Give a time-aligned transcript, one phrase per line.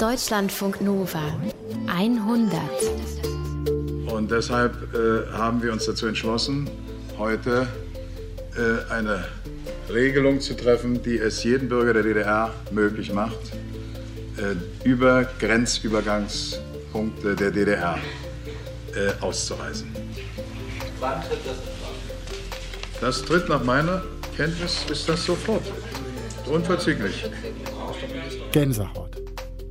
[0.00, 1.20] Deutschlandfunk Nova
[1.86, 2.58] 100.
[4.10, 6.70] Und deshalb äh, haben wir uns dazu entschlossen,
[7.18, 7.68] heute
[8.56, 9.26] äh, eine
[9.92, 13.52] Regelung zu treffen, die es jedem Bürger der DDR möglich macht,
[14.38, 14.54] äh,
[14.88, 17.98] über Grenzübergangspunkte der DDR
[18.94, 19.94] äh, auszureisen.
[20.98, 23.02] Wann tritt das in Kraft?
[23.02, 24.02] Das tritt nach meiner
[24.34, 25.70] Kenntnis ist das sofort.
[26.46, 27.30] Unverzüglich.
[28.50, 29.09] Gänsehaut.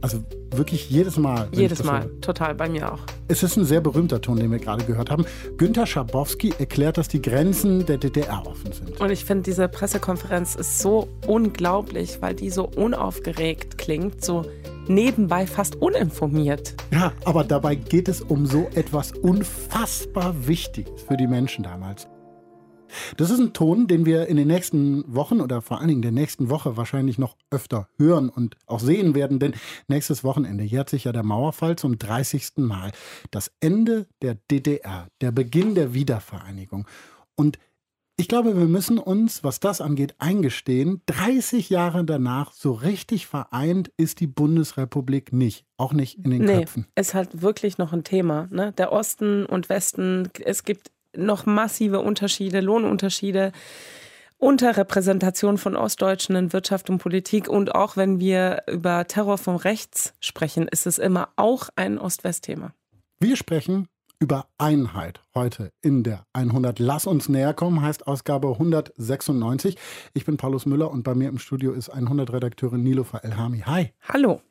[0.02, 1.47] Also wirklich jedes Mal.
[1.51, 2.21] Jedes Mal, höre.
[2.21, 3.00] total, bei mir auch.
[3.28, 5.25] Es ist ein sehr berühmter Ton, den wir gerade gehört haben.
[5.57, 9.00] Günter Schabowski erklärt, dass die Grenzen der DDR offen sind.
[9.00, 14.46] Und ich finde, diese Pressekonferenz ist so unglaublich, weil die so unaufgeregt klingt, so
[14.88, 16.75] nebenbei fast uninformiert.
[16.91, 22.07] Ja, aber dabei geht es um so etwas unfassbar Wichtiges für die Menschen damals.
[23.18, 26.11] Das ist ein Ton, den wir in den nächsten Wochen oder vor allen Dingen der
[26.11, 29.54] nächsten Woche wahrscheinlich noch öfter hören und auch sehen werden, denn
[29.88, 32.58] nächstes Wochenende jährt sich ja der Mauerfall zum 30.
[32.58, 32.91] Mal.
[33.31, 36.88] Das Ende der DDR, der Beginn der Wiedervereinigung.
[37.36, 37.59] Und
[38.19, 43.94] ich glaube, wir müssen uns, was das angeht, eingestehen, 30 Jahre danach, so richtig vereint
[43.95, 45.66] ist die Bundesrepublik nicht.
[45.78, 46.85] Auch nicht in den nee, Köpfen.
[46.95, 48.50] Es ist halt wirklich noch ein Thema.
[48.52, 48.73] Ne?
[48.73, 53.52] Der Osten und Westen, es gibt noch massive Unterschiede, Lohnunterschiede.
[54.38, 57.49] Unterrepräsentation von Ostdeutschen in Wirtschaft und Politik.
[57.49, 62.73] Und auch wenn wir über Terror vom Rechts sprechen, ist es immer auch ein Ost-West-Thema.
[63.19, 66.79] Wir sprechen über Einheit heute in der 100.
[66.79, 69.77] Lass uns näher kommen, heißt Ausgabe 196.
[70.13, 73.63] Ich bin Paulus Müller und bei mir im Studio ist 100-Redakteurin Nilofa Elhami.
[73.66, 73.94] Hi.
[74.07, 74.41] Hallo.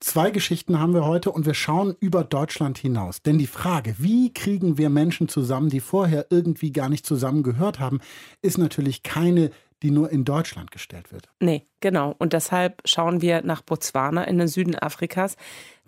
[0.00, 3.22] Zwei Geschichten haben wir heute und wir schauen über Deutschland hinaus.
[3.22, 7.80] Denn die Frage, wie kriegen wir Menschen zusammen, die vorher irgendwie gar nicht zusammen gehört
[7.80, 8.00] haben,
[8.42, 9.50] ist natürlich keine,
[9.82, 11.30] die nur in Deutschland gestellt wird.
[11.40, 12.14] Nee, genau.
[12.18, 15.36] Und deshalb schauen wir nach Botswana in den Süden Afrikas.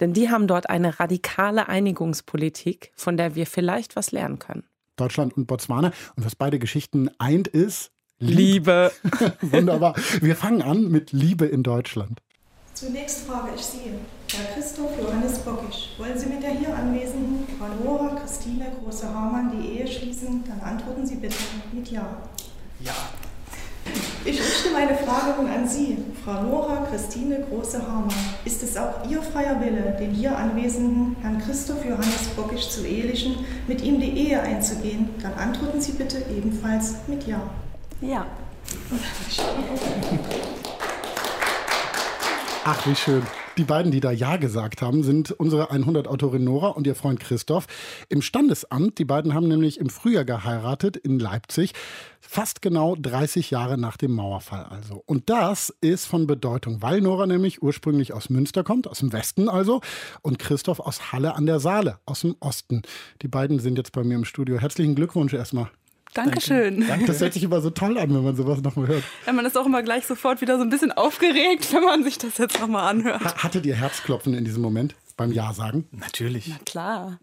[0.01, 4.65] Denn die haben dort eine radikale Einigungspolitik, von der wir vielleicht was lernen können.
[4.97, 5.93] Deutschland und Botswana.
[6.17, 8.91] Und was beide Geschichten eint, ist Liebe.
[9.43, 9.95] Wunderbar.
[10.21, 12.23] Wir fangen an mit Liebe in Deutschland.
[12.79, 13.91] Zunächst frage ich Sie,
[14.33, 19.79] Herr Christoph Johannes Bockisch, wollen Sie mit der hier anwesenden Frau Nora Christine Große-Hamann die
[19.79, 20.45] Ehe schließen?
[20.47, 21.35] Dann antworten Sie bitte
[21.73, 22.07] mit Ja.
[22.79, 22.93] Ja.
[24.25, 28.15] Ich richte meine Frage nun an Sie, Frau Nora Christine Große-Hamann.
[28.45, 33.45] Ist es auch Ihr freier Wille, den hier anwesenden Herrn Christoph Johannes Bockisch zu ehelichen,
[33.67, 35.11] mit ihm die Ehe einzugehen?
[35.21, 37.41] Dann antworten Sie bitte ebenfalls mit Ja.
[38.01, 38.25] Ja.
[42.71, 43.23] Ach, wie schön.
[43.57, 47.67] Die beiden, die da Ja gesagt haben, sind unsere 100-Autorin Nora und ihr Freund Christoph
[48.11, 48.99] im Standesamt.
[48.99, 51.73] Die beiden haben nämlich im Frühjahr geheiratet in Leipzig.
[52.21, 55.03] Fast genau 30 Jahre nach dem Mauerfall also.
[55.07, 59.49] Und das ist von Bedeutung, weil Nora nämlich ursprünglich aus Münster kommt, aus dem Westen
[59.49, 59.81] also,
[60.21, 62.83] und Christoph aus Halle an der Saale, aus dem Osten.
[63.23, 64.59] Die beiden sind jetzt bei mir im Studio.
[64.59, 65.71] Herzlichen Glückwunsch erstmal.
[66.25, 66.87] Dankeschön.
[66.87, 67.07] Danke.
[67.07, 69.05] Das hört sich immer so toll an, wenn man sowas nochmal hört.
[69.27, 72.19] Ja, man ist auch immer gleich sofort wieder so ein bisschen aufgeregt, wenn man sich
[72.19, 73.23] das jetzt nochmal anhört.
[73.43, 75.87] Hattet ihr Herzklopfen in diesem Moment beim Ja sagen?
[75.93, 76.49] Natürlich.
[76.49, 77.19] Na klar.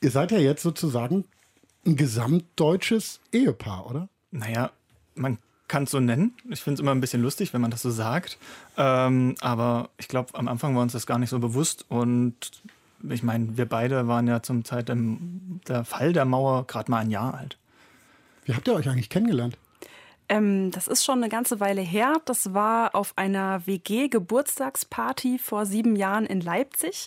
[0.00, 1.24] Ihr seid ja jetzt sozusagen
[1.86, 4.08] ein gesamtdeutsches Ehepaar, oder?
[4.30, 4.70] Naja,
[5.14, 5.38] man
[5.68, 6.34] kann es so nennen.
[6.50, 8.38] Ich finde es immer ein bisschen lustig, wenn man das so sagt.
[8.76, 11.84] Ähm, aber ich glaube, am Anfang war uns das gar nicht so bewusst.
[11.88, 12.34] Und
[13.08, 14.90] ich meine, wir beide waren ja zum Zeit
[15.68, 17.56] der Fall der Mauer gerade mal ein Jahr alt.
[18.50, 19.56] Wie habt ihr euch eigentlich kennengelernt?
[20.28, 22.14] Ähm, das ist schon eine ganze Weile her.
[22.24, 27.06] Das war auf einer WG-Geburtstagsparty vor sieben Jahren in Leipzig.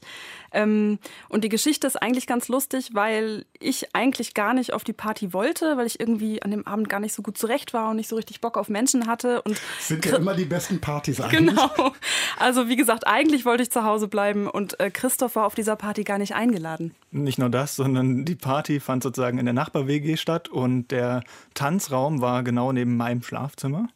[0.53, 4.93] Ähm, und die Geschichte ist eigentlich ganz lustig, weil ich eigentlich gar nicht auf die
[4.93, 7.97] Party wollte, weil ich irgendwie an dem Abend gar nicht so gut zurecht war und
[7.97, 9.41] nicht so richtig Bock auf Menschen hatte.
[9.41, 11.57] Und Sind ja immer die besten Partys eigentlich.
[11.57, 11.93] Genau.
[12.39, 15.75] Also wie gesagt, eigentlich wollte ich zu Hause bleiben und äh, Christoph war auf dieser
[15.75, 16.95] Party gar nicht eingeladen.
[17.13, 22.21] Nicht nur das, sondern die Party fand sozusagen in der Nachbar-WG statt und der Tanzraum
[22.21, 23.87] war genau neben meinem Schlafzimmer.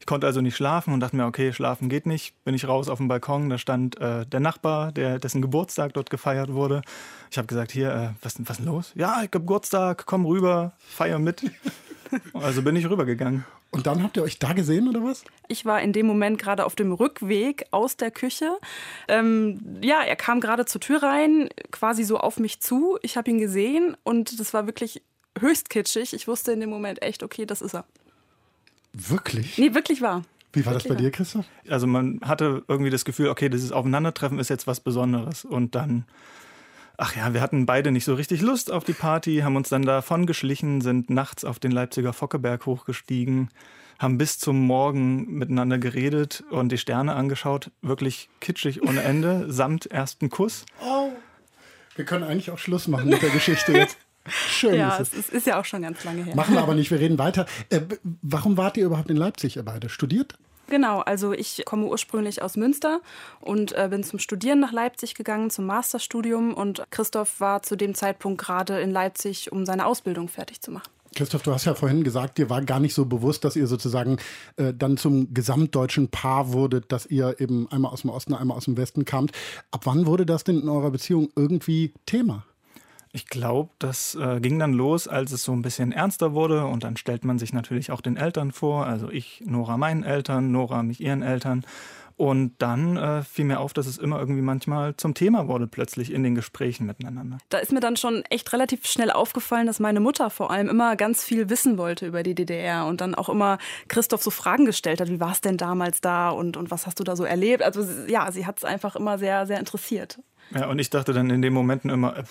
[0.00, 2.34] Ich konnte also nicht schlafen und dachte mir, okay, schlafen geht nicht.
[2.44, 6.10] Bin ich raus auf dem Balkon, da stand äh, der Nachbar, der, dessen Geburtstag dort
[6.10, 6.82] gefeiert wurde.
[7.30, 8.92] Ich habe gesagt, hier, äh, was, was ist denn los?
[8.96, 11.48] Ja, ich Geburtstag, komm rüber, feier mit.
[12.34, 13.44] also bin ich rübergegangen.
[13.70, 15.24] Und dann habt ihr euch da gesehen oder was?
[15.48, 18.56] Ich war in dem Moment gerade auf dem Rückweg aus der Küche.
[19.08, 22.98] Ähm, ja, er kam gerade zur Tür rein, quasi so auf mich zu.
[23.02, 25.02] Ich habe ihn gesehen und das war wirklich
[25.38, 26.14] höchst kitschig.
[26.14, 27.84] Ich wusste in dem Moment echt, okay, das ist er.
[28.92, 29.58] Wirklich?
[29.58, 30.22] Nee, wirklich wahr.
[30.52, 31.44] Wie war wirklich das bei dir, Christoph?
[31.68, 35.44] Also man hatte irgendwie das Gefühl, okay, dieses Aufeinandertreffen ist jetzt was Besonderes.
[35.44, 36.06] Und dann,
[36.98, 39.82] ach ja, wir hatten beide nicht so richtig Lust auf die Party, haben uns dann
[39.82, 43.50] davon geschlichen, sind nachts auf den Leipziger Fockeberg hochgestiegen,
[43.98, 47.70] haben bis zum Morgen miteinander geredet und die Sterne angeschaut.
[47.82, 50.66] Wirklich kitschig ohne Ende, samt ersten Kuss.
[50.84, 51.10] Oh.
[51.94, 53.96] Wir können eigentlich auch Schluss machen mit der Geschichte jetzt.
[54.28, 55.18] Schön ja, ist es.
[55.18, 56.34] es ist ja auch schon ganz lange her.
[56.34, 57.46] Machen wir aber nicht, wir reden weiter.
[57.70, 57.82] Äh,
[58.22, 59.88] warum wart ihr überhaupt in Leipzig, ihr beide?
[59.88, 60.36] Studiert?
[60.68, 63.00] Genau, also ich komme ursprünglich aus Münster
[63.40, 66.54] und äh, bin zum Studieren nach Leipzig gegangen, zum Masterstudium.
[66.54, 70.90] Und Christoph war zu dem Zeitpunkt gerade in Leipzig, um seine Ausbildung fertig zu machen.
[71.14, 74.18] Christoph, du hast ja vorhin gesagt, dir war gar nicht so bewusst, dass ihr sozusagen
[74.56, 78.66] äh, dann zum gesamtdeutschen Paar wurdet, dass ihr eben einmal aus dem Osten, einmal aus
[78.66, 79.32] dem Westen kamt.
[79.70, 82.44] Ab wann wurde das denn in eurer Beziehung irgendwie Thema?
[83.16, 86.84] Ich glaube, das äh, ging dann los, als es so ein bisschen ernster wurde und
[86.84, 90.82] dann stellt man sich natürlich auch den Eltern vor, also ich, Nora meinen Eltern, Nora
[90.82, 91.64] mich ihren Eltern.
[92.16, 96.12] Und dann äh, fiel mir auf, dass es immer irgendwie manchmal zum Thema wurde, plötzlich
[96.12, 97.38] in den Gesprächen miteinander.
[97.48, 100.94] Da ist mir dann schon echt relativ schnell aufgefallen, dass meine Mutter vor allem immer
[100.96, 103.56] ganz viel wissen wollte über die DDR und dann auch immer
[103.88, 107.00] Christoph so Fragen gestellt hat, wie war es denn damals da und, und was hast
[107.00, 107.62] du da so erlebt?
[107.62, 110.18] Also ja, sie hat es einfach immer sehr, sehr interessiert.
[110.54, 112.24] Ja, und ich dachte dann in den Momenten immer, äh,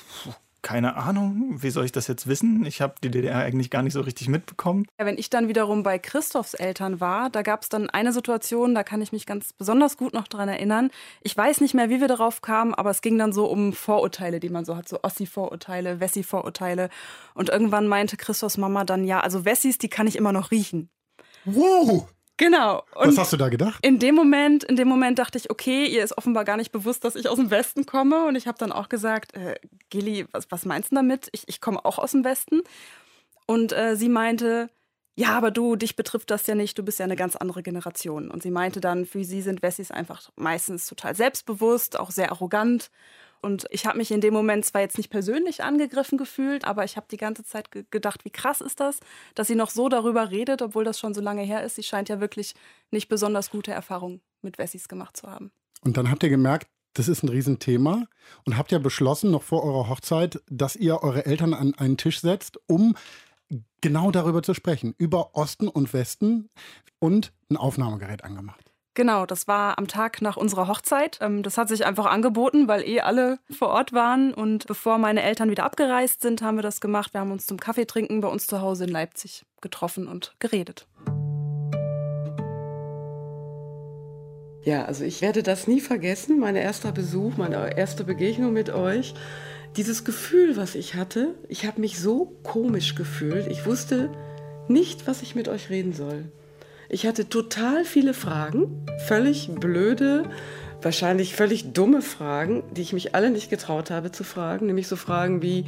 [0.66, 2.66] keine Ahnung, wie soll ich das jetzt wissen?
[2.66, 4.88] Ich habe die DDR eigentlich gar nicht so richtig mitbekommen.
[5.00, 8.74] Ja, wenn ich dann wiederum bei Christophs Eltern war, da gab es dann eine Situation,
[8.74, 10.90] da kann ich mich ganz besonders gut noch dran erinnern.
[11.22, 14.40] Ich weiß nicht mehr, wie wir darauf kamen, aber es ging dann so um Vorurteile,
[14.40, 16.90] die man so hat, so Ossi-Vorurteile, Wessi-Vorurteile.
[17.36, 20.90] Und irgendwann meinte Christophs Mama dann, ja, also Wessis, die kann ich immer noch riechen.
[21.46, 22.08] Wow!
[22.38, 22.84] Genau.
[22.96, 23.86] Und Was hast du da gedacht?
[23.86, 27.06] In dem Moment, in dem Moment dachte ich, okay, ihr ist offenbar gar nicht bewusst,
[27.06, 28.26] dass ich aus dem Westen komme.
[28.26, 29.56] Und ich habe dann auch gesagt, äh,
[29.90, 31.30] Gili, was, was meinst du damit?
[31.32, 32.62] Ich, ich komme auch aus dem Westen.
[33.46, 34.70] Und äh, sie meinte,
[35.16, 38.30] ja, aber du, dich betrifft das ja nicht, du bist ja eine ganz andere Generation.
[38.30, 42.92] Und sie meinte dann, für sie sind Wessis einfach meistens total selbstbewusst, auch sehr arrogant.
[43.46, 46.98] Und ich habe mich in dem Moment zwar jetzt nicht persönlich angegriffen gefühlt, aber ich
[46.98, 49.00] habe die ganze Zeit ge gedacht, wie krass ist das,
[49.36, 51.76] dass sie noch so darüber redet, obwohl das schon so lange her ist.
[51.76, 52.56] Sie scheint ja wirklich
[52.90, 55.52] nicht besonders gute Erfahrungen mit Wessis gemacht zu haben.
[55.82, 58.08] Und dann habt ihr gemerkt, das ist ein Riesenthema
[58.46, 62.22] und habt ja beschlossen, noch vor eurer Hochzeit, dass ihr eure Eltern an einen Tisch
[62.22, 62.96] setzt, um
[63.80, 66.50] genau darüber zu sprechen, über Osten und Westen
[66.98, 68.65] und ein Aufnahmegerät angemacht.
[68.96, 71.20] Genau, das war am Tag nach unserer Hochzeit.
[71.22, 74.34] Ähm, das hat sich einfach angeboten, weil eh alle vor Ort waren.
[74.34, 77.14] Und bevor meine Eltern wieder abgereist sind, haben wir das gemacht.
[77.14, 80.88] Wir haben uns zum Kaffee trinken bei uns zu Hause in Leipzig getroffen und geredet.
[84.64, 86.40] Ja, also ich werde das nie vergessen.
[86.40, 89.14] Mein erster Besuch, meine erste Begegnung mit euch.
[89.76, 93.48] Dieses Gefühl, was ich hatte, ich habe mich so komisch gefühlt.
[93.48, 94.10] Ich wusste
[94.70, 96.32] nicht, was ich mit euch reden soll.
[96.90, 100.30] Ich hatte total viele Fragen, völlig blöde,
[100.82, 104.68] wahrscheinlich völlig dumme Fragen, die ich mich alle nicht getraut habe zu fragen.
[104.68, 105.66] Nämlich so Fragen wie,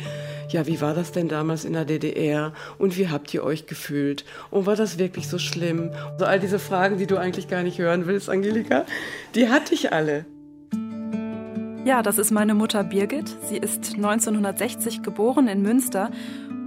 [0.49, 4.25] ja, wie war das denn damals in der DDR und wie habt ihr euch gefühlt
[4.51, 5.91] und war das wirklich so schlimm?
[6.19, 8.85] So all diese Fragen, die du eigentlich gar nicht hören willst, Angelika,
[9.33, 10.25] die hatte ich alle.
[11.83, 13.33] Ja, das ist meine Mutter Birgit.
[13.49, 16.11] Sie ist 1960 geboren in Münster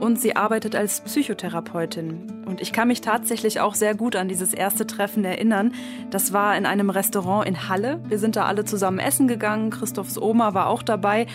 [0.00, 2.44] und sie arbeitet als Psychotherapeutin.
[2.46, 5.72] Und ich kann mich tatsächlich auch sehr gut an dieses erste Treffen erinnern.
[6.10, 8.00] Das war in einem Restaurant in Halle.
[8.08, 9.70] Wir sind da alle zusammen essen gegangen.
[9.70, 11.26] Christophs Oma war auch dabei.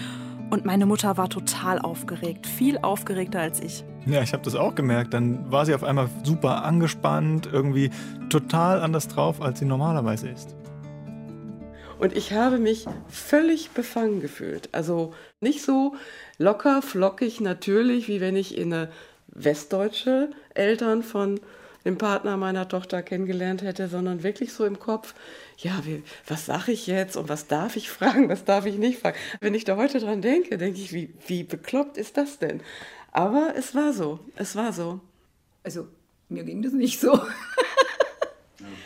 [0.50, 3.84] Und meine Mutter war total aufgeregt, viel aufgeregter als ich.
[4.06, 5.14] Ja, ich habe das auch gemerkt.
[5.14, 7.90] Dann war sie auf einmal super angespannt, irgendwie
[8.30, 10.56] total anders drauf, als sie normalerweise ist.
[11.98, 14.70] Und ich habe mich völlig befangen gefühlt.
[14.74, 15.96] Also nicht so
[16.38, 18.92] locker, flockig, natürlich, wie wenn ich in eine
[19.28, 21.40] westdeutsche Eltern von
[21.86, 25.14] dem Partner meiner Tochter kennengelernt hätte, sondern wirklich so im Kopf,
[25.58, 29.00] ja, wie, was sage ich jetzt und was darf ich fragen, was darf ich nicht
[29.00, 29.18] fragen.
[29.40, 32.62] Wenn ich da heute dran denke, denke ich, wie, wie bekloppt ist das denn?
[33.12, 35.00] Aber es war so, es war so.
[35.64, 35.88] Also
[36.28, 37.20] mir ging das nicht so.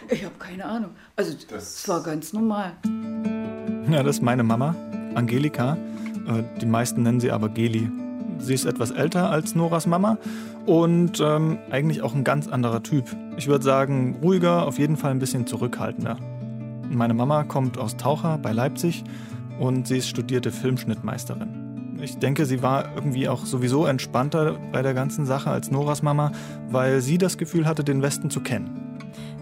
[0.09, 0.91] Ich habe keine Ahnung.
[1.15, 2.73] Also es war ganz normal.
[3.89, 4.75] Ja, das ist meine Mama,
[5.15, 5.77] Angelika.
[6.27, 7.89] Äh, die meisten nennen sie aber Geli.
[8.39, 10.17] Sie ist etwas älter als Noras Mama
[10.65, 13.05] und ähm, eigentlich auch ein ganz anderer Typ.
[13.37, 16.17] Ich würde sagen, ruhiger, auf jeden Fall ein bisschen zurückhaltender.
[16.89, 19.03] Meine Mama kommt aus Taucher bei Leipzig
[19.59, 21.97] und sie ist studierte Filmschnittmeisterin.
[22.01, 26.31] Ich denke, sie war irgendwie auch sowieso entspannter bei der ganzen Sache als Noras Mama,
[26.69, 28.88] weil sie das Gefühl hatte, den Westen zu kennen.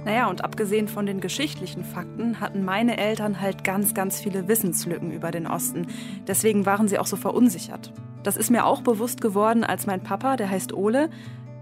[0.05, 5.11] Naja, und abgesehen von den geschichtlichen Fakten hatten meine Eltern halt ganz, ganz viele Wissenslücken
[5.11, 5.87] über den Osten.
[6.27, 7.91] Deswegen waren sie auch so verunsichert.
[8.23, 11.09] Das ist mir auch bewusst geworden, als mein Papa, der heißt Ole,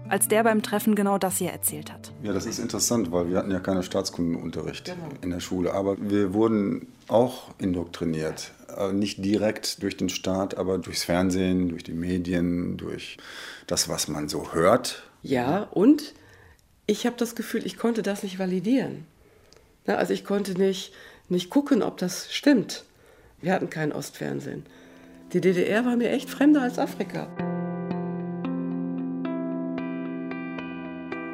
[0.08, 2.12] als der beim Treffen genau das hier erzählt hat.
[2.22, 5.08] Ja, das ist interessant, weil wir hatten ja keinen Staatskundenunterricht genau.
[5.22, 8.52] in der Schule, aber wir wurden auch indoktriniert.
[8.76, 13.16] Äh, nicht direkt durch den Staat, aber durchs Fernsehen, durch die Medien, durch
[13.66, 15.02] das, was man so hört.
[15.22, 16.14] Ja, und
[16.86, 19.04] ich habe das Gefühl, ich konnte das nicht validieren.
[19.86, 20.92] Ja, also ich konnte nicht,
[21.28, 22.84] nicht gucken, ob das stimmt.
[23.40, 24.64] Wir hatten kein Ostfernsehen.
[25.32, 27.26] Die DDR war mir echt fremder als Afrika.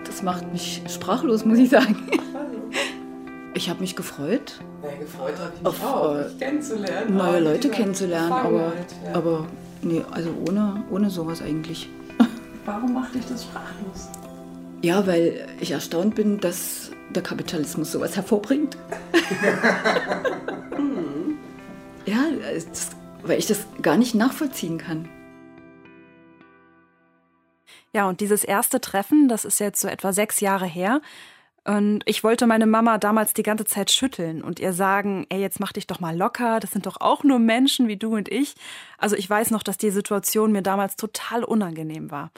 [0.04, 1.96] Das macht mich sprachlos, muss ich sagen.
[3.54, 7.16] Ich habe mich gefreut, ja, gefreut habe ich mich auf, auch, dich kennenzulernen.
[7.16, 8.72] Neue Leute kennenzulernen, aber,
[9.04, 9.14] ja.
[9.14, 9.46] aber
[9.82, 11.90] nee, also ohne, ohne sowas eigentlich.
[12.64, 14.08] Warum macht dich das sprachlos?
[14.82, 18.76] Ja, weil ich erstaunt bin, dass der Kapitalismus sowas hervorbringt.
[22.04, 22.90] Ja, das,
[23.22, 25.08] weil ich das gar nicht nachvollziehen kann.
[27.92, 31.00] Ja, und dieses erste Treffen, das ist jetzt so etwa sechs Jahre her.
[31.64, 35.60] Und ich wollte meine Mama damals die ganze Zeit schütteln und ihr sagen, ey, jetzt
[35.60, 38.56] mach dich doch mal locker, das sind doch auch nur Menschen wie du und ich.
[38.98, 42.32] Also ich weiß noch, dass die Situation mir damals total unangenehm war.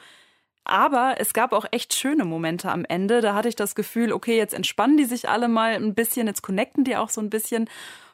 [0.65, 3.21] Aber es gab auch echt schöne Momente am Ende.
[3.21, 6.43] Da hatte ich das Gefühl, okay, jetzt entspannen die sich alle mal ein bisschen, jetzt
[6.43, 7.69] connecten die auch so ein bisschen.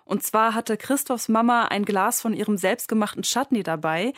[0.04, 4.12] Und zwar hatte Christophs Mama ein Glas von ihrem selbstgemachten Chutney dabei.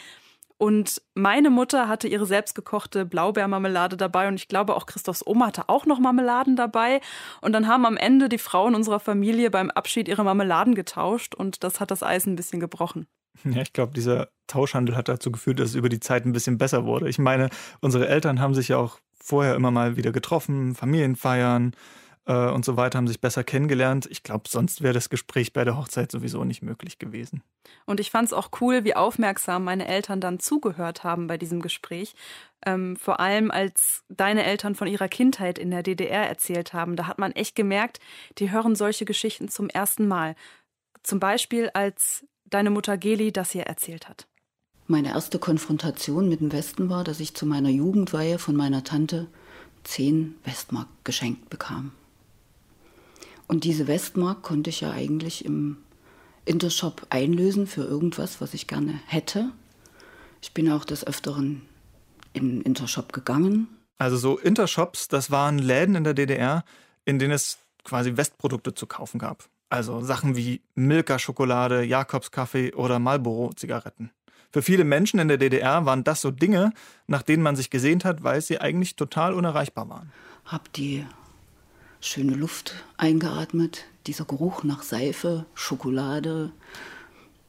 [0.57, 5.69] Und meine Mutter hatte ihre selbstgekochte Blaubeermarmelade dabei und ich glaube auch Christophs Oma hatte
[5.69, 7.01] auch noch Marmeladen dabei.
[7.41, 11.65] Und dann haben am Ende die Frauen unserer Familie beim Abschied ihre Marmeladen getauscht und
[11.65, 13.09] das hat das Eis ein bisschen gebrochen.
[13.45, 16.59] Ja, ich glaube, dieser Tauschhandel hat dazu geführt, dass es über die Zeit ein bisschen
[16.59, 17.09] besser wurde.
[17.09, 17.49] Ich meine,
[17.81, 21.75] unsere Eltern haben sich ja auch vorher immer mal wieder getroffen, Familienfeiern
[22.27, 24.07] äh, und so weiter, haben sich besser kennengelernt.
[24.11, 27.43] Ich glaube, sonst wäre das Gespräch bei der Hochzeit sowieso nicht möglich gewesen.
[27.87, 31.61] Und ich fand es auch cool, wie aufmerksam meine Eltern dann zugehört haben bei diesem
[31.63, 32.15] Gespräch.
[32.65, 36.97] Ähm, vor allem als deine Eltern von ihrer Kindheit in der DDR erzählt haben.
[36.97, 37.99] Da hat man echt gemerkt,
[38.39, 40.37] die hören solche Geschichten zum ersten Mal.
[41.03, 44.27] Zum Beispiel als deine Mutter Geli das hier erzählt hat.
[44.87, 49.29] Meine erste Konfrontation mit dem Westen war, dass ich zu meiner Jugendweihe von meiner Tante
[49.85, 51.93] zehn Westmark geschenkt bekam.
[53.49, 55.77] Und diese Westmark konnte ich ja eigentlich im
[56.45, 59.51] Intershop einlösen für irgendwas, was ich gerne hätte.
[60.41, 61.63] Ich bin auch des Öfteren
[62.33, 63.69] in Intershop gegangen.
[63.99, 66.65] Also so Intershops, das waren Läden in der DDR,
[67.05, 69.49] in denen es quasi Westprodukte zu kaufen gab.
[69.73, 74.11] Also Sachen wie Milka-Schokolade, Jakobskaffee oder Marlboro-Zigaretten.
[74.51, 76.75] Für viele Menschen in der DDR waren das so Dinge,
[77.07, 80.13] nach denen man sich gesehnt hat, weil sie eigentlich total unerreichbar waren.
[80.45, 81.07] Hab die
[82.03, 86.53] schöne Luft eingeatmet, dieser Geruch nach Seife, Schokolade,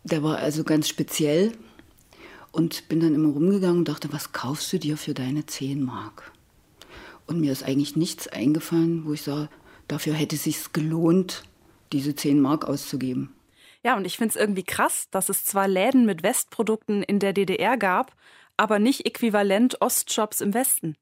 [0.05, 1.51] der war also ganz speziell.
[2.53, 6.31] Und bin dann immer rumgegangen und dachte, was kaufst du dir für deine 10 Mark?
[7.27, 9.49] Und mir ist eigentlich nichts eingefallen, wo ich sage,
[9.89, 11.43] dafür hätte es sich gelohnt,
[11.93, 13.35] diese 10 Mark auszugeben.
[13.85, 17.33] Ja, und ich finde es irgendwie krass, dass es zwar Läden mit Westprodukten in der
[17.33, 18.15] DDR gab,
[18.57, 20.95] aber nicht äquivalent Ostshops im Westen.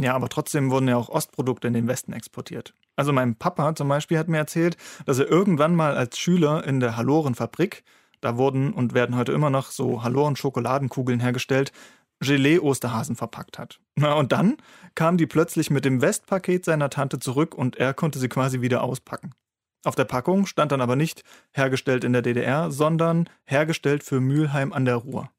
[0.00, 2.72] Ja, aber trotzdem wurden ja auch Ostprodukte in den Westen exportiert.
[2.96, 4.76] Also mein Papa zum Beispiel hat mir erzählt,
[5.06, 7.82] dass er irgendwann mal als Schüler in der Halorenfabrik,
[8.20, 11.72] da wurden und werden heute immer noch so Haloren-Schokoladenkugeln hergestellt,
[12.20, 13.80] Gelee-Osterhasen verpackt hat.
[13.96, 14.56] Na, und dann
[14.94, 18.82] kam die plötzlich mit dem Westpaket seiner Tante zurück und er konnte sie quasi wieder
[18.82, 19.32] auspacken.
[19.84, 24.72] Auf der Packung stand dann aber nicht hergestellt in der DDR, sondern hergestellt für Mülheim
[24.72, 25.30] an der Ruhr.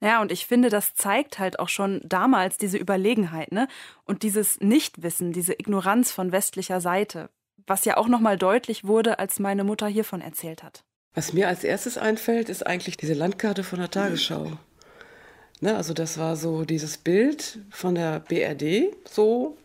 [0.00, 3.66] Ja, und ich finde, das zeigt halt auch schon damals diese Überlegenheit, ne?
[4.04, 7.30] Und dieses Nichtwissen, diese Ignoranz von westlicher Seite,
[7.66, 10.84] was ja auch nochmal deutlich wurde, als meine Mutter hiervon erzählt hat.
[11.14, 14.52] Was mir als erstes einfällt, ist eigentlich diese Landkarte von der Tagesschau.
[15.60, 19.56] Ne, also das war so dieses Bild von der BRD, so,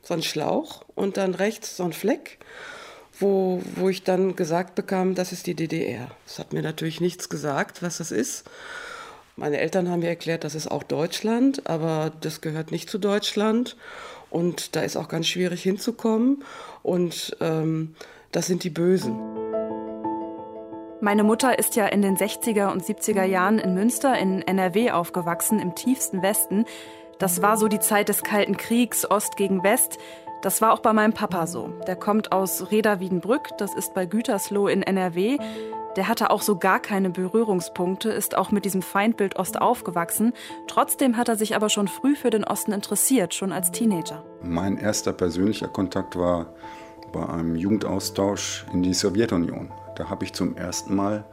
[0.00, 2.38] so ein Schlauch und dann rechts so ein Fleck
[3.22, 6.10] wo, wo ich dann gesagt bekam, das ist die DDR.
[6.26, 8.44] Das hat mir natürlich nichts gesagt, was das ist.
[9.36, 13.76] Meine Eltern haben mir erklärt, das ist auch Deutschland, aber das gehört nicht zu Deutschland.
[14.28, 16.44] Und da ist auch ganz schwierig hinzukommen.
[16.82, 17.94] Und ähm,
[18.32, 19.18] das sind die Bösen.
[21.00, 25.58] Meine Mutter ist ja in den 60er und 70er Jahren in Münster in NRW aufgewachsen,
[25.58, 26.64] im tiefsten Westen.
[27.18, 29.98] Das war so die Zeit des Kalten Kriegs, Ost gegen West.
[30.42, 31.72] Das war auch bei meinem Papa so.
[31.86, 35.38] Der kommt aus Reda-Wiedenbrück, das ist bei Gütersloh in NRW.
[35.94, 40.32] Der hatte auch so gar keine Berührungspunkte, ist auch mit diesem Feindbild Ost aufgewachsen.
[40.66, 44.24] Trotzdem hat er sich aber schon früh für den Osten interessiert, schon als Teenager.
[44.42, 46.46] Mein erster persönlicher Kontakt war
[47.12, 49.70] bei einem Jugendaustausch in die Sowjetunion.
[49.94, 51.24] Da habe ich zum ersten Mal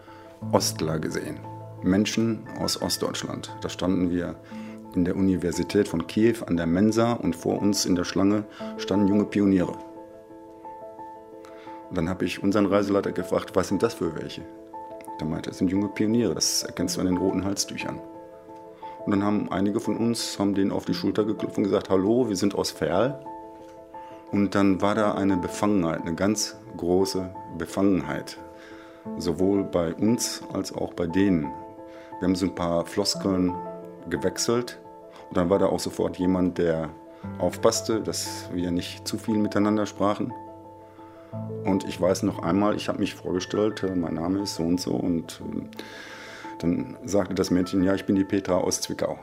[0.52, 1.40] Ostler gesehen.
[1.82, 3.56] Menschen aus Ostdeutschland.
[3.62, 4.36] Da standen wir
[5.00, 8.44] in der Universität von Kiew an der Mensa und vor uns in der Schlange
[8.78, 9.72] standen junge Pioniere.
[11.90, 14.42] Und dann habe ich unseren Reiseleiter gefragt, was sind das für welche?
[15.18, 18.02] Der meinte, es sind junge Pioniere, das erkennst du an den roten Halstüchern.
[19.06, 22.28] Und dann haben einige von uns haben denen auf die Schulter geklopft und gesagt, hallo,
[22.28, 23.24] wir sind aus Ferl.
[24.34, 28.38] Und dann war da eine Befangenheit, eine ganz große Befangenheit.
[29.18, 31.44] Sowohl bei uns als auch bei denen.
[32.20, 33.56] Wir haben so ein paar Floskeln
[34.10, 34.78] gewechselt.
[35.30, 36.90] Und dann war da auch sofort jemand, der
[37.38, 40.34] aufpasste, dass wir nicht zu viel miteinander sprachen.
[41.64, 44.82] Und ich weiß noch einmal, ich habe mich vorgestellt, äh, mein Name ist so und
[44.82, 44.92] so.
[44.92, 45.78] Und äh,
[46.60, 49.20] dann sagte das Mädchen, ja, ich bin die Petra aus Zwickau.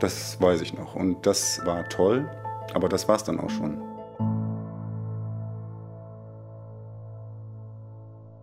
[0.00, 0.94] Das weiß ich noch.
[0.94, 2.28] Und das war toll,
[2.74, 3.80] aber das war es dann auch schon.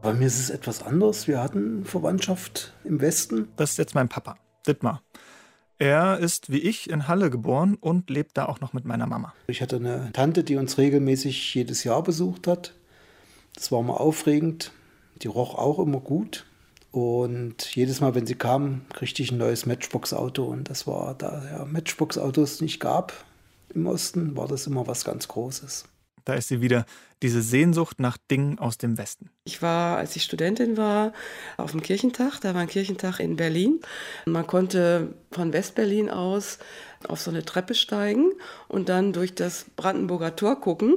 [0.02, 1.28] Bei mir ist es etwas anders.
[1.28, 3.54] Wir hatten Verwandtschaft im Westen.
[3.56, 4.36] Das ist jetzt mein Papa,
[4.68, 5.02] Dittmar.
[5.80, 9.34] Er ist wie ich in Halle geboren und lebt da auch noch mit meiner Mama.
[9.48, 12.74] Ich hatte eine Tante, die uns regelmäßig jedes Jahr besucht hat.
[13.56, 14.72] Das war immer aufregend.
[15.22, 16.46] Die roch auch immer gut.
[16.92, 20.44] Und jedes Mal, wenn sie kam, kriegte ich ein neues Matchbox-Auto.
[20.44, 23.14] Und das war, da ja Matchbox-Autos nicht gab
[23.74, 25.86] im Osten, war das immer was ganz Großes.
[26.26, 26.86] Da ist sie wieder,
[27.22, 29.30] diese Sehnsucht nach Dingen aus dem Westen.
[29.46, 31.14] Ich war, als ich Studentin war,
[31.58, 32.40] auf dem Kirchentag.
[32.42, 33.80] Da war ein Kirchentag in Berlin.
[34.26, 36.60] Man konnte von Westberlin aus
[37.08, 38.32] auf so eine Treppe steigen
[38.68, 40.96] und dann durch das Brandenburger Tor gucken.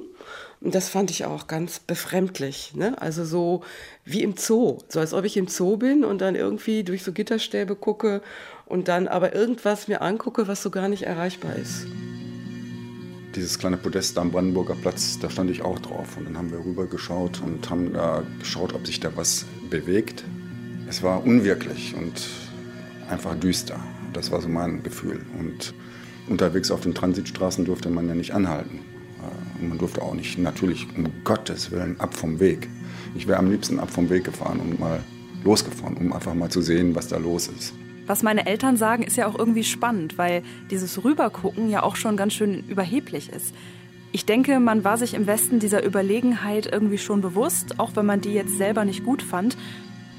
[0.61, 2.75] Und das fand ich auch ganz befremdlich.
[2.75, 3.01] Ne?
[3.01, 3.63] Also so
[4.05, 4.79] wie im Zoo.
[4.89, 8.23] So als ob ich im Zoo bin und dann irgendwie durch so Gitterstäbe gucke
[8.65, 11.87] und dann aber irgendwas mir angucke, was so gar nicht erreichbar ist
[13.37, 16.17] dieses kleine Podest am Brandenburger Platz, da stand ich auch drauf.
[16.17, 20.25] Und dann haben wir rübergeschaut und haben da geschaut, ob sich da was bewegt.
[20.89, 22.29] Es war unwirklich und
[23.11, 23.79] einfach düster.
[24.13, 25.21] Das war so mein Gefühl.
[25.39, 25.75] Und
[26.29, 28.81] unterwegs auf den Transitstraßen durfte man ja nicht anhalten.
[29.21, 32.69] Äh, und man durfte auch nicht, natürlich um Gottes Willen, ab vom Weg.
[33.15, 35.05] Ich wäre am liebsten ab vom Weg gefahren und mal
[35.45, 37.75] losgefahren, um einfach mal zu sehen, was da los ist.
[38.07, 42.17] Was meine Eltern sagen, ist ja auch irgendwie spannend, weil dieses Rübergucken ja auch schon
[42.17, 43.55] ganz schön überheblich ist.
[44.13, 48.21] Ich denke, man war sich im Westen dieser Überlegenheit irgendwie schon bewusst, auch wenn man
[48.21, 49.57] die jetzt selber nicht gut fand.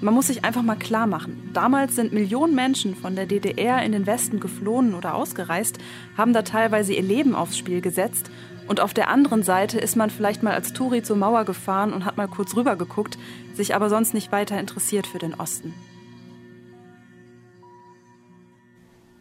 [0.02, 1.50] Man muss sich einfach mal klar machen.
[1.54, 5.80] Damals sind Millionen Menschen von der DDR in den Westen geflohen oder ausgereist,
[6.16, 8.30] haben da teilweise ihr Leben aufs Spiel gesetzt.
[8.68, 12.06] Und auf der anderen Seite ist man vielleicht mal als Touri zur Mauer gefahren und
[12.06, 13.18] hat mal kurz rübergeguckt,
[13.56, 15.74] sich aber sonst nicht weiter interessiert für den Osten.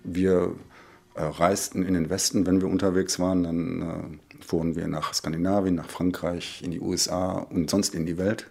[0.06, 0.54] Wir
[1.14, 3.42] äh, reisten in den Westen, wenn wir unterwegs waren.
[3.42, 8.18] Dann äh, fuhren wir nach Skandinavien, nach Frankreich, in die USA und sonst in die
[8.18, 8.50] Welt.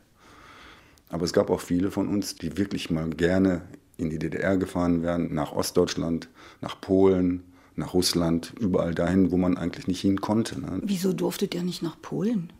[1.10, 3.62] Aber es gab auch viele von uns, die wirklich mal gerne
[3.98, 6.28] in die DDR gefahren wären, nach Ostdeutschland,
[6.62, 7.44] nach Polen,
[7.76, 10.60] nach Russland, überall dahin, wo man eigentlich nicht hin konnte.
[10.60, 10.82] Ne?
[10.84, 12.52] Wieso durftet ihr nicht nach Polen?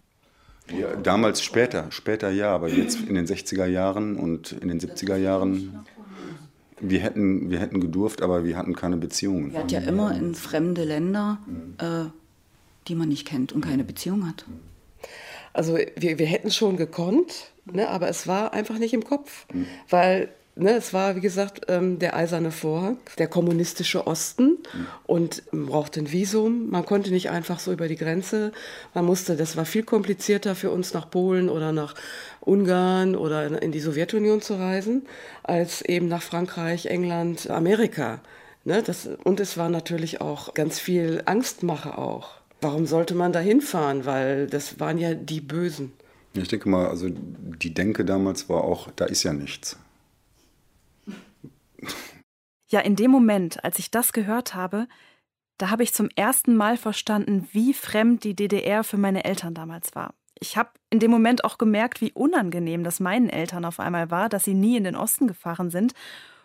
[0.72, 5.16] Ja, damals später, später ja, aber jetzt in den 60er Jahren und in den 70er
[5.16, 5.86] Jahren
[6.80, 9.52] wir hätten, wir hätten gedurft, aber wir hatten keine Beziehungen.
[9.52, 11.40] Wir hatten ja immer in fremde Länder,
[11.78, 12.10] äh,
[12.88, 14.46] die man nicht kennt und keine Beziehung hat.
[15.54, 19.68] Also wir, wir hätten schon gekonnt, ne, aber es war einfach nicht im Kopf, mhm.
[19.90, 24.88] weil Ne, es war, wie gesagt, ähm, der eiserne Vorhang, der kommunistische Osten mhm.
[25.06, 26.70] und man brauchte ein Visum.
[26.70, 28.54] Man konnte nicht einfach so über die Grenze.
[28.94, 31.94] Man musste, das war viel komplizierter für uns nach Polen oder nach
[32.40, 35.06] Ungarn oder in die Sowjetunion zu reisen,
[35.44, 38.22] als eben nach Frankreich, England, Amerika.
[38.64, 42.30] Ne, das, und es war natürlich auch ganz viel Angstmache auch.
[42.62, 44.06] Warum sollte man da hinfahren?
[44.06, 45.92] Weil das waren ja die Bösen.
[46.34, 49.78] Ich denke mal, also die Denke damals war auch, da ist ja nichts.
[52.68, 54.88] Ja, in dem Moment, als ich das gehört habe,
[55.58, 59.96] da habe ich zum ersten Mal verstanden, wie fremd die DDR für meine Eltern damals
[59.96, 60.14] war.
[60.38, 64.28] Ich habe in dem Moment auch gemerkt, wie unangenehm das meinen Eltern auf einmal war,
[64.28, 65.94] dass sie nie in den Osten gefahren sind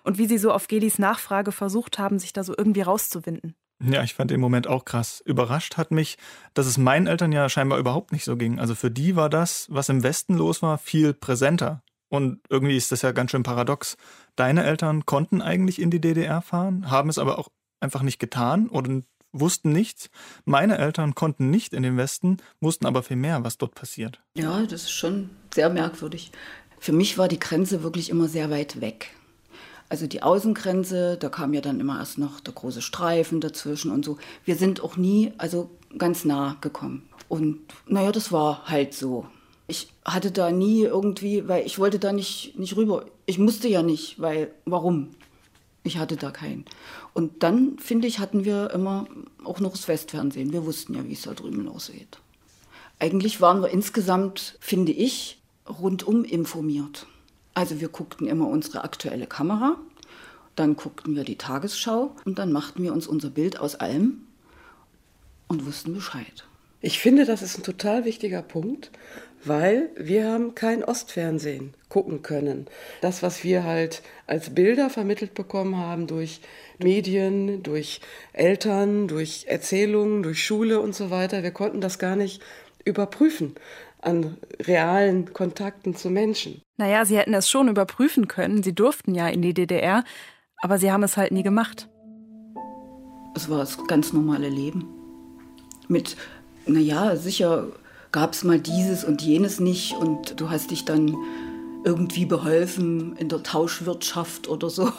[0.04, 3.56] und wie sie so auf Gelis Nachfrage versucht haben, sich da so irgendwie rauszuwinden.
[3.82, 5.22] Ja, ich fand den Moment auch krass.
[5.24, 6.18] Überrascht hat mich,
[6.52, 8.60] dass es meinen Eltern ja scheinbar überhaupt nicht so ging.
[8.60, 11.82] Also für die war das, was im Westen los war, viel präsenter.
[12.10, 13.96] Und irgendwie ist das ja ganz schön paradox.
[14.36, 17.48] Deine Eltern konnten eigentlich in die DDR fahren, haben es aber auch
[17.80, 19.00] einfach nicht getan oder
[19.32, 20.10] wussten nichts.
[20.44, 24.20] Meine Eltern konnten nicht in den Westen, wussten aber viel mehr, was dort passiert.
[24.36, 26.32] Ja, das ist schon sehr merkwürdig.
[26.78, 29.14] Für mich war die Grenze wirklich immer sehr weit weg.
[29.88, 34.04] Also die Außengrenze, da kam ja dann immer erst noch der große Streifen dazwischen und
[34.04, 34.18] so.
[34.44, 37.08] Wir sind auch nie also ganz nah gekommen.
[37.28, 39.26] Und naja, das war halt so.
[39.70, 43.06] Ich hatte da nie irgendwie, weil ich wollte da nicht, nicht rüber.
[43.26, 45.10] Ich musste ja nicht, weil warum?
[45.84, 46.64] Ich hatte da keinen.
[47.14, 49.06] Und dann, finde ich, hatten wir immer
[49.44, 50.52] auch noch das Westfernsehen.
[50.52, 52.18] Wir wussten ja, wie es da drüben aussieht.
[52.98, 57.06] Eigentlich waren wir insgesamt, finde ich, rundum informiert.
[57.54, 59.76] Also wir guckten immer unsere aktuelle Kamera,
[60.56, 64.26] dann guckten wir die Tagesschau und dann machten wir uns unser Bild aus allem
[65.46, 66.44] und wussten Bescheid.
[66.80, 68.90] Ich finde, das ist ein total wichtiger Punkt,
[69.44, 72.66] weil wir haben kein Ostfernsehen gucken können.
[73.00, 76.40] Das, was wir halt als Bilder vermittelt bekommen haben durch
[76.78, 78.00] Medien, durch
[78.32, 82.42] Eltern, durch Erzählungen, durch Schule und so weiter, wir konnten das gar nicht
[82.84, 83.54] überprüfen
[84.02, 86.62] an realen Kontakten zu Menschen.
[86.78, 88.62] Naja, sie hätten es schon überprüfen können.
[88.62, 90.04] Sie durften ja in die DDR,
[90.56, 91.88] aber sie haben es halt nie gemacht.
[93.34, 94.86] Es war das ganz normale Leben.
[95.88, 96.16] Mit,
[96.66, 97.68] naja, sicher
[98.12, 101.16] gab es mal dieses und jenes nicht und du hast dich dann
[101.84, 104.90] irgendwie beholfen in der Tauschwirtschaft oder so.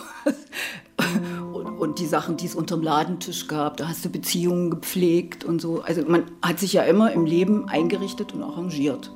[1.53, 5.61] und, und, die Sachen, die es unterm Ladentisch gab, da hast du Beziehungen gepflegt und
[5.61, 5.81] so.
[5.81, 9.11] Also man hat sich ja immer im Leben eingerichtet und arrangiert.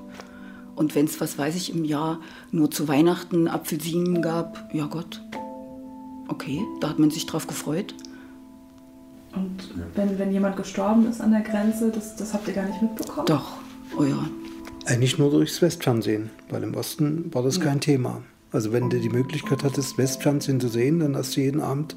[0.76, 2.20] Und wenn es, was weiß ich, im Jahr
[2.52, 5.22] nur zu Weihnachten Apfelsinen gab, ja Gott,
[6.28, 7.96] okay, da hat man sich drauf gefreut.
[9.34, 12.82] Und wenn, wenn jemand gestorben ist an der Grenze, das, das habt ihr gar nicht
[12.82, 13.26] mitbekommen?
[13.26, 13.58] Doch,
[13.98, 14.30] oh ja.
[14.86, 17.64] Eigentlich nur durchs Westfernsehen, weil im Osten war das ja.
[17.64, 18.22] kein Thema.
[18.52, 21.96] Also wenn du die Möglichkeit hattest, Westfernsehen zu sehen, dann hast du jeden Abend,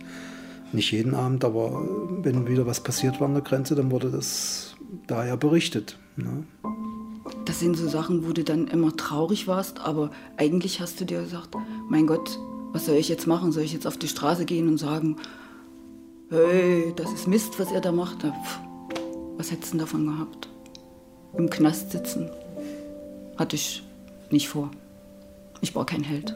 [0.72, 1.86] nicht jeden Abend, aber
[2.22, 4.74] wenn wieder was passiert war an der Grenze, dann wurde das
[5.06, 5.98] da ja berichtet.
[6.16, 6.44] Ne?
[7.44, 11.22] Das sind so Sachen, wo du dann immer traurig warst, aber eigentlich hast du dir
[11.22, 11.50] gesagt,
[11.88, 12.38] mein Gott,
[12.72, 13.52] was soll ich jetzt machen?
[13.52, 15.16] Soll ich jetzt auf die Straße gehen und sagen,
[16.30, 18.18] hey, das ist Mist, was er da macht?
[19.36, 20.48] Was hättest du davon gehabt?
[21.36, 22.30] Im Knast sitzen?
[23.36, 23.82] Hatte ich
[24.30, 24.70] nicht vor.
[25.60, 26.34] Ich war kein Held.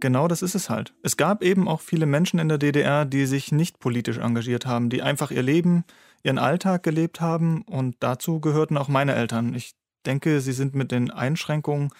[0.00, 0.94] Genau das ist es halt.
[1.04, 4.90] Es gab eben auch viele Menschen in der DDR, die sich nicht politisch engagiert haben,
[4.90, 5.84] die einfach ihr Leben,
[6.24, 9.54] ihren Alltag gelebt haben und dazu gehörten auch meine Eltern.
[9.54, 11.90] Ich denke, sie sind mit den Einschränkungen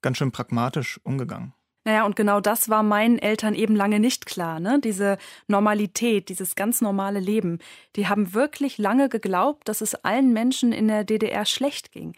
[0.00, 1.52] ganz schön pragmatisch umgegangen.
[1.90, 4.78] Naja, und genau das war meinen Eltern eben lange nicht klar, ne?
[4.78, 7.58] Diese Normalität, dieses ganz normale Leben.
[7.96, 12.14] Die haben wirklich lange geglaubt, dass es allen Menschen in der DDR schlecht ging.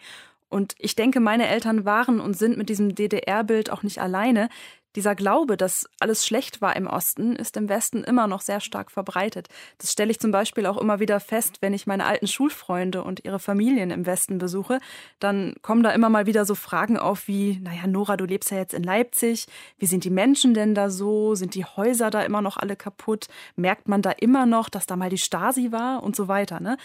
[0.47, 4.47] Und ich denke, meine Eltern waren und sind mit diesem DDR-Bild auch nicht alleine.
[4.95, 8.91] Dieser Glaube, dass alles schlecht war im Osten, ist im Westen immer noch sehr stark
[8.91, 9.47] verbreitet.
[9.77, 13.25] Das stelle ich zum Beispiel auch immer wieder fest, wenn ich meine alten Schulfreunde und
[13.25, 14.79] ihre Familien im Westen besuche.
[15.19, 18.57] Dann kommen da immer mal wieder so Fragen auf wie, naja, Nora, du lebst ja
[18.57, 19.47] jetzt in Leipzig.
[19.79, 21.35] Wie sind die Menschen denn da so?
[21.35, 23.27] Sind die Häuser da immer noch alle kaputt?
[23.55, 26.77] Merkt man da immer noch, dass da mal die Stasi war und so weiter, ne?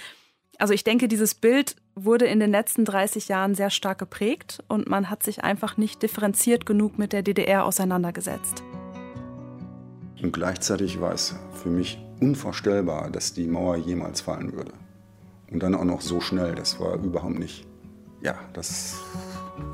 [0.60, 4.88] Also ich denke, dieses Bild wurde in den letzten 30 Jahren sehr stark geprägt und
[4.88, 8.64] man hat sich einfach nicht differenziert genug mit der DDR auseinandergesetzt.
[10.20, 14.72] Und gleichzeitig war es für mich unvorstellbar, dass die Mauer jemals fallen würde.
[15.48, 17.64] Und dann auch noch so schnell, das war überhaupt nicht.
[18.20, 19.00] Ja, das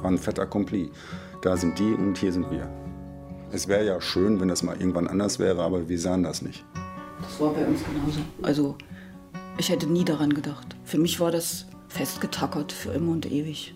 [0.03, 0.91] war ein fetter Accompli.
[1.41, 2.69] Da sind die und hier sind wir.
[3.53, 6.63] Es wäre ja schön, wenn das mal irgendwann anders wäre, aber wir sahen das nicht.
[7.23, 8.21] Das war bei uns genauso.
[8.43, 8.77] Also
[9.59, 10.77] ich hätte nie daran gedacht.
[10.85, 13.75] Für mich war das festgetackert für immer und ewig.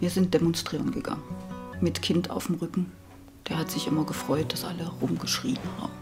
[0.00, 1.22] Wir sind demonstrieren gegangen.
[1.80, 2.92] Mit Kind auf dem Rücken.
[3.48, 5.92] Der hat sich immer gefreut, dass alle rumgeschrien haben.